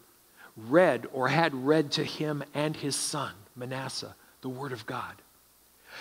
read 0.56 1.08
or 1.14 1.28
had 1.28 1.54
read 1.54 1.92
to 1.94 2.04
him 2.04 2.44
and 2.54 2.76
his 2.76 2.96
son, 2.96 3.34
Manasseh, 3.56 4.16
the 4.42 4.50
Word 4.50 4.72
of 4.72 4.86
God. 4.86 5.14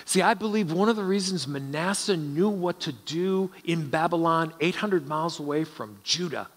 See, 0.04 0.22
I 0.22 0.34
believe 0.34 0.72
one 0.72 0.88
of 0.88 0.96
the 0.96 1.04
reasons 1.04 1.48
Manasseh 1.48 2.16
knew 2.16 2.48
what 2.48 2.80
to 2.80 2.92
do 2.92 3.50
in 3.64 3.88
Babylon, 3.88 4.52
800 4.60 5.06
miles 5.06 5.40
away 5.40 5.64
from 5.64 5.98
Judah, 6.04 6.48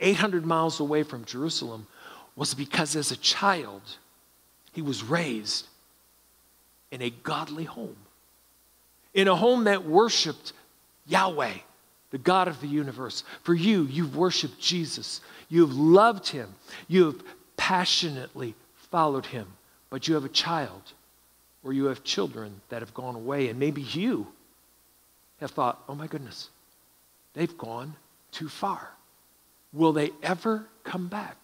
800 0.00 0.44
miles 0.44 0.80
away 0.80 1.02
from 1.02 1.24
Jerusalem, 1.24 1.86
was 2.36 2.52
because 2.54 2.96
as 2.96 3.12
a 3.12 3.16
child, 3.16 3.82
he 4.74 4.82
was 4.82 5.02
raised 5.02 5.66
in 6.90 7.00
a 7.00 7.10
godly 7.10 7.64
home, 7.64 7.96
in 9.14 9.28
a 9.28 9.36
home 9.36 9.64
that 9.64 9.84
worshiped 9.84 10.52
Yahweh, 11.06 11.54
the 12.10 12.18
God 12.18 12.48
of 12.48 12.60
the 12.60 12.66
universe. 12.66 13.24
For 13.42 13.54
you, 13.54 13.84
you've 13.84 14.16
worshiped 14.16 14.60
Jesus, 14.60 15.20
you've 15.48 15.74
loved 15.74 16.28
him, 16.28 16.54
you've 16.88 17.22
passionately 17.56 18.54
followed 18.90 19.26
him, 19.26 19.46
but 19.90 20.06
you 20.06 20.14
have 20.14 20.24
a 20.24 20.28
child 20.28 20.82
or 21.62 21.72
you 21.72 21.86
have 21.86 22.04
children 22.04 22.60
that 22.68 22.82
have 22.82 22.92
gone 22.92 23.14
away, 23.14 23.48
and 23.48 23.58
maybe 23.58 23.82
you 23.82 24.26
have 25.40 25.50
thought, 25.50 25.82
oh 25.88 25.94
my 25.94 26.06
goodness, 26.06 26.50
they've 27.32 27.56
gone 27.56 27.94
too 28.30 28.48
far. 28.48 28.90
Will 29.72 29.92
they 29.92 30.10
ever 30.22 30.66
come 30.84 31.08
back? 31.08 31.36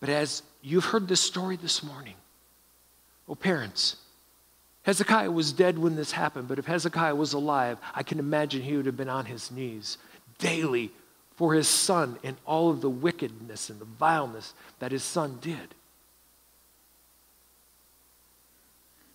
But 0.00 0.08
as 0.08 0.42
you've 0.62 0.84
heard 0.84 1.08
this 1.08 1.20
story 1.20 1.56
this 1.56 1.82
morning, 1.82 2.14
oh, 3.28 3.34
parents, 3.34 3.96
Hezekiah 4.82 5.30
was 5.30 5.52
dead 5.52 5.78
when 5.78 5.96
this 5.96 6.12
happened, 6.12 6.48
but 6.48 6.58
if 6.58 6.66
Hezekiah 6.66 7.14
was 7.14 7.32
alive, 7.32 7.78
I 7.94 8.02
can 8.02 8.18
imagine 8.18 8.62
he 8.62 8.76
would 8.76 8.86
have 8.86 8.96
been 8.96 9.08
on 9.08 9.24
his 9.24 9.50
knees 9.50 9.98
daily 10.38 10.92
for 11.34 11.54
his 11.54 11.68
son 11.68 12.18
and 12.22 12.36
all 12.46 12.70
of 12.70 12.80
the 12.80 12.90
wickedness 12.90 13.68
and 13.68 13.80
the 13.80 13.84
vileness 13.84 14.54
that 14.78 14.92
his 14.92 15.02
son 15.02 15.38
did. 15.40 15.74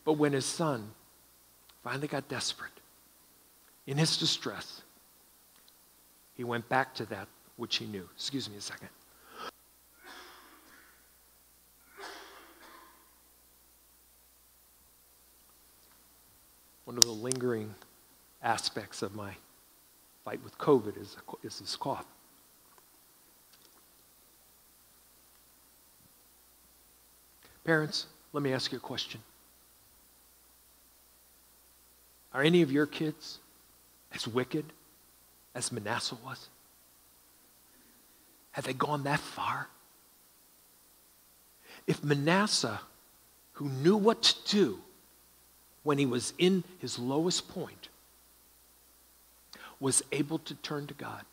But 0.04 0.13
when 0.13 0.34
his 0.34 0.46
son 0.46 0.91
finally 1.84 2.08
got 2.08 2.28
desperate, 2.28 2.72
in 3.88 3.98
his 3.98 4.17
distress, 4.17 4.82
he 6.36 6.44
went 6.44 6.67
back 6.70 6.94
to 6.96 7.06
that 7.06 7.28
which 7.58 7.78
he 7.78 7.86
knew. 7.86 8.08
Excuse 8.15 8.50
me 8.50 8.58
a 8.58 8.62
second. 8.62 8.89
One 16.91 16.97
of 16.97 17.06
the 17.06 17.12
lingering 17.12 17.73
aspects 18.43 19.01
of 19.01 19.15
my 19.15 19.32
fight 20.25 20.43
with 20.43 20.58
COVID 20.58 21.01
is, 21.01 21.15
is 21.41 21.60
this 21.60 21.77
cough. 21.77 22.06
Parents, 27.63 28.08
let 28.34 28.43
me 28.43 28.51
ask 28.51 28.73
you 28.73 28.77
a 28.77 28.82
question. 28.82 29.21
Are 32.34 32.41
any 32.43 32.62
of 32.62 32.73
your 32.73 32.88
kids 32.88 33.39
as 34.13 34.27
wicked 34.27 34.65
as 35.56 35.71
Manasseh 35.71 36.17
was? 36.25 36.49
Have 38.51 38.65
they 38.65 38.73
gone 38.73 39.04
that 39.04 39.21
far? 39.21 39.69
If 41.88 42.04
Manasseh, 42.04 42.82
who 43.54 43.69
knew 43.69 43.95
what 43.95 44.23
to 44.23 44.36
do, 44.49 44.80
when 45.84 45.98
he 45.98 46.06
was 46.06 46.34
in 46.38 46.63
his 46.80 47.00
lowest 47.00 47.48
point, 47.50 47.89
was 49.80 50.04
able 50.12 50.38
to 50.39 50.54
turn 50.56 50.88
to 50.88 50.94
God. 50.94 51.24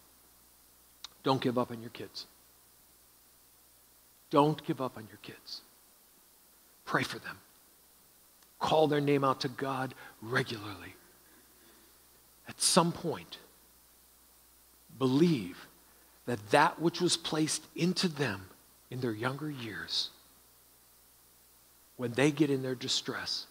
Don't 1.23 1.41
give 1.41 1.59
up 1.59 1.71
on 1.71 1.81
your 1.81 1.91
kids. 1.91 2.27
Don't 4.31 4.65
give 4.67 4.81
up 4.81 4.97
on 4.97 5.07
your 5.09 5.19
kids. 5.23 5.61
Pray 6.85 7.03
for 7.03 7.19
them. 7.19 7.39
Call 8.59 8.89
their 8.89 9.01
name 9.01 9.25
out 9.25 9.43
to 9.43 9.49
God 9.49 9.95
regularly. 10.23 10.95
At 12.49 12.61
some 12.61 12.93
point, 12.93 13.39
believe 14.99 15.67
that 16.27 16.51
that 16.51 16.81
which 16.81 17.01
was 17.01 17.17
placed 17.17 17.63
into 17.77 18.09
them 18.09 18.47
in 18.91 19.01
their 19.01 19.13
younger 19.13 19.51
years, 19.51 20.11
when 21.97 22.13
they 22.13 22.31
get 22.31 22.51
in 22.51 22.63
their 22.63 22.75
distress, 22.75 23.47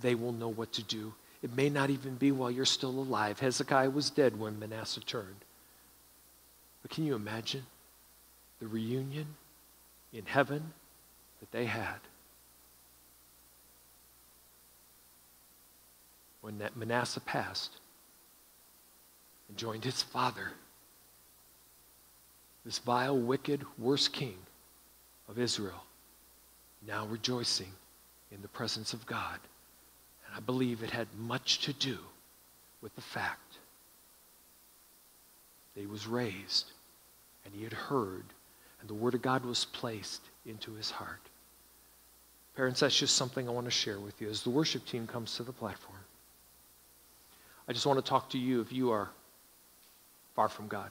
they 0.00 0.14
will 0.14 0.32
know 0.32 0.48
what 0.48 0.72
to 0.74 0.82
do. 0.82 1.12
It 1.42 1.56
may 1.56 1.68
not 1.68 1.90
even 1.90 2.16
be 2.16 2.32
while 2.32 2.50
you're 2.50 2.64
still 2.64 2.90
alive. 2.90 3.40
Hezekiah 3.40 3.90
was 3.90 4.10
dead 4.10 4.38
when 4.38 4.58
Manasseh 4.58 5.00
turned. 5.00 5.44
But 6.82 6.90
can 6.90 7.04
you 7.04 7.14
imagine 7.14 7.64
the 8.60 8.66
reunion 8.66 9.26
in 10.12 10.26
heaven 10.26 10.72
that 11.40 11.50
they 11.50 11.66
had? 11.66 11.98
When 16.40 16.58
that 16.58 16.76
Manasseh 16.76 17.20
passed 17.20 17.72
and 19.48 19.56
joined 19.56 19.84
his 19.84 20.02
father, 20.02 20.52
this 22.64 22.78
vile, 22.78 23.18
wicked, 23.18 23.64
worst 23.78 24.12
king 24.12 24.36
of 25.28 25.38
Israel, 25.38 25.84
now 26.86 27.06
rejoicing 27.06 27.72
in 28.32 28.42
the 28.42 28.48
presence 28.48 28.92
of 28.92 29.04
God. 29.06 29.38
I 30.36 30.40
believe 30.40 30.82
it 30.82 30.90
had 30.90 31.08
much 31.18 31.60
to 31.60 31.72
do 31.72 31.98
with 32.82 32.94
the 32.94 33.00
fact 33.00 33.56
that 35.74 35.80
he 35.80 35.86
was 35.86 36.06
raised 36.06 36.66
and 37.44 37.54
he 37.54 37.64
had 37.64 37.72
heard, 37.72 38.24
and 38.80 38.88
the 38.88 38.94
Word 38.94 39.14
of 39.14 39.22
God 39.22 39.44
was 39.44 39.64
placed 39.64 40.22
into 40.46 40.72
his 40.74 40.90
heart. 40.90 41.20
Parents, 42.56 42.80
that's 42.80 42.98
just 42.98 43.16
something 43.16 43.48
I 43.48 43.52
want 43.52 43.66
to 43.66 43.70
share 43.70 43.98
with 43.98 44.20
you 44.20 44.28
as 44.28 44.42
the 44.42 44.50
worship 44.50 44.84
team 44.86 45.06
comes 45.06 45.36
to 45.36 45.42
the 45.42 45.52
platform. 45.52 45.98
I 47.68 47.72
just 47.72 47.86
want 47.86 47.98
to 48.04 48.08
talk 48.08 48.30
to 48.30 48.38
you 48.38 48.60
if 48.60 48.72
you 48.72 48.90
are 48.90 49.08
far 50.34 50.48
from 50.48 50.68
God. 50.68 50.90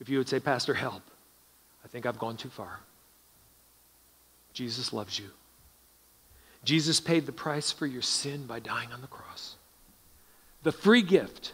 If 0.00 0.08
you 0.08 0.18
would 0.18 0.28
say, 0.28 0.40
Pastor, 0.40 0.74
help, 0.74 1.02
I 1.84 1.88
think 1.88 2.06
I've 2.06 2.18
gone 2.18 2.36
too 2.36 2.48
far. 2.48 2.80
Jesus 4.52 4.92
loves 4.92 5.18
you. 5.18 5.26
Jesus 6.66 6.98
paid 6.98 7.26
the 7.26 7.32
price 7.32 7.70
for 7.70 7.86
your 7.86 8.02
sin 8.02 8.44
by 8.44 8.58
dying 8.58 8.92
on 8.92 9.00
the 9.00 9.06
cross. 9.06 9.54
The 10.64 10.72
free 10.72 11.00
gift 11.00 11.52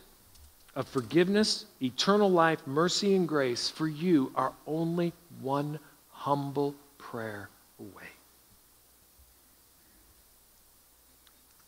of 0.75 0.89
forgiveness, 0.89 1.67
eternal 1.83 2.31
life, 2.31 2.67
mercy, 2.67 3.15
and 3.15 3.29
grace 3.29 3.69
for 3.69 3.87
you 3.87 4.33
are 4.35 4.55
only 4.67 5.13
one 5.43 5.79
humble 6.11 6.75
prayer 6.97 7.51
away. 7.79 8.09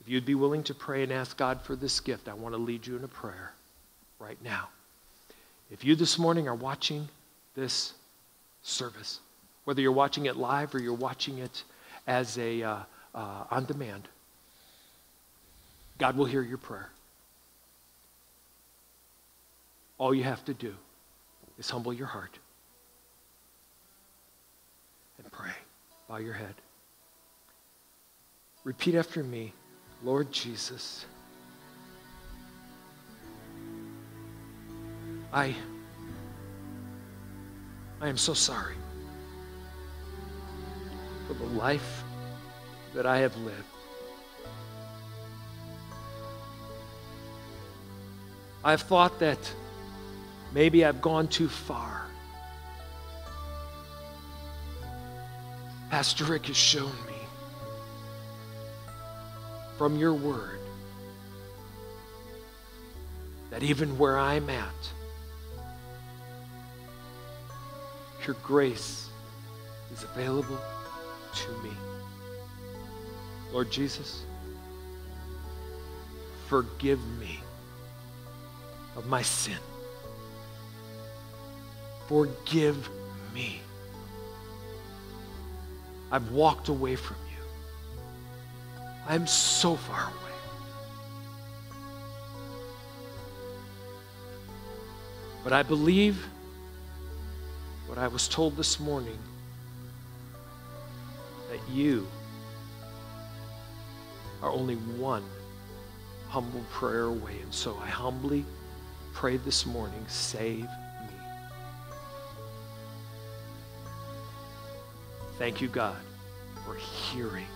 If 0.01 0.09
you'd 0.09 0.25
be 0.25 0.35
willing 0.35 0.63
to 0.65 0.75
pray 0.75 1.03
and 1.03 1.13
ask 1.13 1.37
God 1.37 1.61
for 1.61 1.77
this 1.77 2.01
gift, 2.01 2.29
I 2.29 2.35
want 2.35 2.55
to 2.55 2.59
lead 2.59 2.87
you 2.87 2.97
in 2.97 3.05
a 3.05 3.09
prayer 3.09 3.53
right 4.19 4.39
now. 4.43 4.69
If 5.71 5.85
you 5.85 5.95
this 5.97 6.19
morning 6.19 6.49
are 6.49 6.55
watching 6.55 7.11
this 7.55 7.93
service, 8.63 9.21
whether 9.65 9.83
you're 9.83 9.93
watching 9.93 10.25
it 10.27 10.37
live 10.37 10.75
or 10.75 10.79
you're 10.79 10.95
watching 10.95 11.39
it 11.39 11.65
as 12.07 12.39
a 12.39 12.63
uh, 12.63 12.79
uh, 13.15 13.45
on 13.51 13.65
demand, 13.65 14.09
God 15.99 16.17
will 16.17 16.25
hear 16.25 16.43
your 16.43 16.59
prayer. 16.59 16.91
All 19.99 20.15
you 20.15 20.25
have 20.25 20.45
to 20.47 20.55
do 20.55 20.75
is 21.59 21.71
humble 21.71 21.93
your 21.93 22.09
heart 22.09 22.39
and 25.19 25.31
pray. 25.31 25.53
Bow 26.09 26.17
your 26.17 26.35
head. 26.35 26.55
Repeat 28.65 28.95
after 28.95 29.23
me 29.23 29.53
Lord 30.05 30.31
Jesus, 30.31 31.07
I, 35.33 35.55
I 38.03 38.09
am 38.09 38.19
so 38.19 38.35
sorry 38.35 38.75
for 41.27 41.35
the 41.35 41.45
life 41.45 42.04
that 42.95 43.07
I 43.07 43.19
have 43.19 43.37
lived. 43.37 43.65
I've 48.65 48.83
thought 48.83 49.19
that 49.19 49.39
Maybe 50.55 50.85
I've 50.85 51.03
gone 51.03 51.27
too 51.27 51.49
far. 51.49 52.07
Pastor 55.91 56.25
Rick 56.25 56.47
has 56.47 56.57
shown 56.57 56.93
me 57.09 57.19
from 59.77 59.99
your 59.99 60.15
word 60.15 60.61
that 63.51 63.65
even 63.65 63.99
where 63.99 64.17
I'm 64.17 64.49
at, 64.49 64.73
your 68.25 68.37
grace 68.45 69.09
is 69.93 70.05
available 70.05 70.59
to 71.35 71.51
me. 71.65 71.71
Lord 73.55 73.71
Jesus, 73.71 74.25
forgive 76.49 76.99
me 77.21 77.39
of 78.97 79.07
my 79.07 79.23
sin. 79.23 79.59
Forgive 82.09 82.91
me. 83.33 83.61
I've 86.11 86.33
walked 86.33 86.67
away 86.67 86.97
from 86.97 87.15
you. 87.31 88.83
I'm 89.09 89.25
so 89.29 89.77
far 89.77 90.03
away. 90.03 90.35
But 95.45 95.53
I 95.53 95.63
believe 95.63 96.27
what 97.87 97.99
I 97.99 98.09
was 98.09 98.27
told 98.27 98.57
this 98.57 98.81
morning 98.81 99.19
that 101.51 101.61
you 101.73 102.09
are 104.45 104.51
only 104.51 104.75
one 104.75 105.25
humble 106.29 106.63
prayer 106.71 107.05
away. 107.05 107.39
And 107.43 107.53
so 107.53 107.79
I 107.83 107.87
humbly 107.87 108.45
pray 109.15 109.39
this 109.39 109.65
morning, 109.65 110.05
save 110.07 110.65
me. 110.65 110.69
Thank 115.39 115.63
you, 115.63 115.69
God, 115.69 115.97
for 116.67 116.75
hearing 116.75 117.47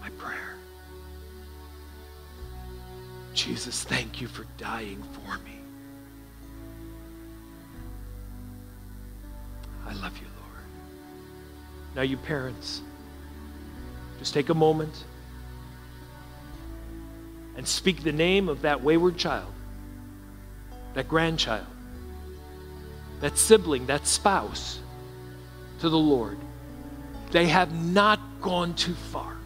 my 0.00 0.10
prayer. 0.18 0.56
Jesus, 3.32 3.84
thank 3.84 4.20
you 4.20 4.26
for 4.26 4.46
dying 4.58 5.00
for 5.12 5.38
me. 5.44 5.60
I 9.86 9.92
love 9.92 10.16
you, 10.18 10.26
Lord. 10.40 10.64
Now, 11.94 12.02
you 12.02 12.16
parents, 12.16 12.82
just 14.18 14.34
take 14.34 14.48
a 14.48 14.54
moment 14.54 15.04
and 17.56 17.66
speak 17.66 18.02
the 18.02 18.12
name 18.12 18.48
of 18.48 18.62
that 18.62 18.82
wayward 18.82 19.16
child, 19.16 19.52
that 20.94 21.08
grandchild, 21.08 21.66
that 23.20 23.38
sibling, 23.38 23.86
that 23.86 24.06
spouse 24.06 24.78
to 25.80 25.88
the 25.88 25.98
Lord 25.98 26.38
they 27.30 27.46
have 27.46 27.74
not 27.74 28.20
gone 28.40 28.74
too 28.74 28.94
far, 28.94 29.36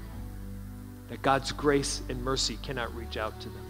that 1.09 1.23
God's 1.23 1.53
grace 1.53 2.03
and 2.09 2.23
mercy 2.23 2.59
cannot 2.63 2.95
reach 2.95 3.17
out 3.17 3.41
to 3.41 3.49
them. 3.49 3.67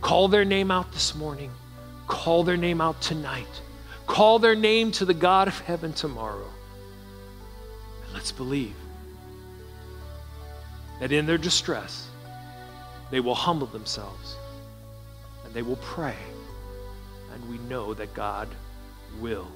Call 0.00 0.28
their 0.28 0.44
name 0.44 0.70
out 0.70 0.92
this 0.92 1.14
morning. 1.14 1.50
Call 2.06 2.42
their 2.42 2.56
name 2.56 2.80
out 2.80 3.00
tonight. 3.00 3.62
Call 4.06 4.38
their 4.38 4.54
name 4.54 4.92
to 4.92 5.04
the 5.04 5.14
God 5.14 5.48
of 5.48 5.58
heaven 5.60 5.92
tomorrow. 5.92 6.48
And 8.04 8.14
let's 8.14 8.32
believe 8.32 8.74
that 11.00 11.12
in 11.12 11.26
their 11.26 11.38
distress, 11.38 12.08
they 13.14 13.20
will 13.20 13.36
humble 13.36 13.68
themselves 13.68 14.34
and 15.44 15.54
they 15.54 15.62
will 15.62 15.76
pray. 15.76 16.16
And 17.32 17.48
we 17.48 17.58
know 17.68 17.94
that 17.94 18.12
God 18.12 18.48
will 19.20 19.46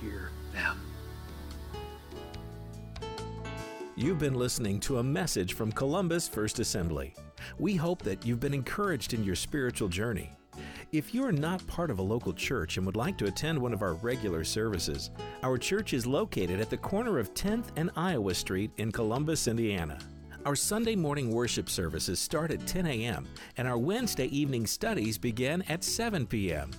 hear 0.00 0.30
them. 0.52 0.80
You've 3.94 4.18
been 4.18 4.34
listening 4.34 4.80
to 4.80 4.98
a 4.98 5.02
message 5.02 5.54
from 5.54 5.70
Columbus 5.70 6.26
First 6.26 6.58
Assembly. 6.58 7.14
We 7.56 7.76
hope 7.76 8.02
that 8.02 8.26
you've 8.26 8.40
been 8.40 8.52
encouraged 8.52 9.14
in 9.14 9.22
your 9.22 9.36
spiritual 9.36 9.86
journey. 9.86 10.32
If 10.90 11.14
you 11.14 11.24
are 11.24 11.30
not 11.30 11.64
part 11.68 11.88
of 11.88 12.00
a 12.00 12.02
local 12.02 12.32
church 12.32 12.78
and 12.78 12.86
would 12.86 12.96
like 12.96 13.16
to 13.18 13.26
attend 13.26 13.60
one 13.60 13.72
of 13.72 13.82
our 13.82 13.94
regular 13.94 14.42
services, 14.42 15.10
our 15.44 15.56
church 15.56 15.94
is 15.94 16.04
located 16.04 16.58
at 16.58 16.68
the 16.68 16.78
corner 16.78 17.20
of 17.20 17.32
10th 17.32 17.66
and 17.76 17.92
Iowa 17.94 18.34
Street 18.34 18.72
in 18.78 18.90
Columbus, 18.90 19.46
Indiana. 19.46 20.00
Our 20.44 20.56
Sunday 20.56 20.96
morning 20.96 21.30
worship 21.30 21.70
services 21.70 22.18
start 22.18 22.50
at 22.50 22.66
10 22.66 22.84
a.m., 22.86 23.28
and 23.56 23.68
our 23.68 23.78
Wednesday 23.78 24.26
evening 24.26 24.66
studies 24.66 25.16
begin 25.16 25.62
at 25.68 25.84
7 25.84 26.26
p.m. 26.26 26.72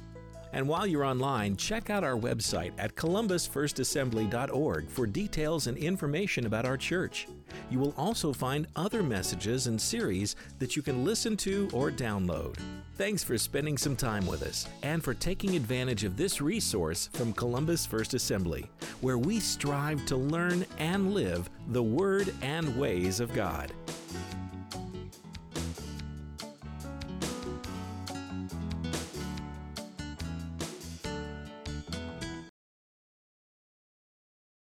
And 0.54 0.68
while 0.68 0.86
you're 0.86 1.04
online, 1.04 1.58
check 1.58 1.90
out 1.90 2.04
our 2.04 2.16
website 2.16 2.74
at 2.78 2.96
columbusfirstassembly.org 2.96 4.88
for 4.88 5.08
details 5.08 5.68
and 5.68 5.78
information 5.78 6.46
about 6.46 6.66
our 6.66 6.78
church. 6.78 7.28
You 7.72 7.80
will 7.80 7.94
also 7.98 8.32
find 8.32 8.68
other 8.76 9.02
messages 9.02 9.68
and 9.68 9.82
series 9.82 10.36
that 10.60 10.76
you 10.76 10.84
can 10.84 11.04
listen 11.04 11.36
to 11.38 11.70
or 11.74 11.90
download. 11.90 12.58
Thanks 12.96 13.24
for 13.24 13.38
spending 13.40 13.78
some 13.78 13.96
time 13.96 14.28
with 14.28 14.44
us 14.44 14.68
and 14.84 15.04
for 15.04 15.16
taking 15.16 15.56
advantage 15.56 16.04
of 16.04 16.16
this 16.16 16.40
resource 16.40 17.10
from 17.14 17.34
Columbus 17.34 17.88
First 17.88 18.14
Assembly, 18.14 18.70
where 19.02 19.18
we 19.18 19.40
strive 19.40 20.06
to 20.06 20.16
learn 20.16 20.66
and 20.78 21.16
live 21.16 21.50
the 21.70 21.82
Word 21.82 22.34
and 22.44 22.78
ways 22.78 23.20
of 23.20 23.34
God. 23.34 23.72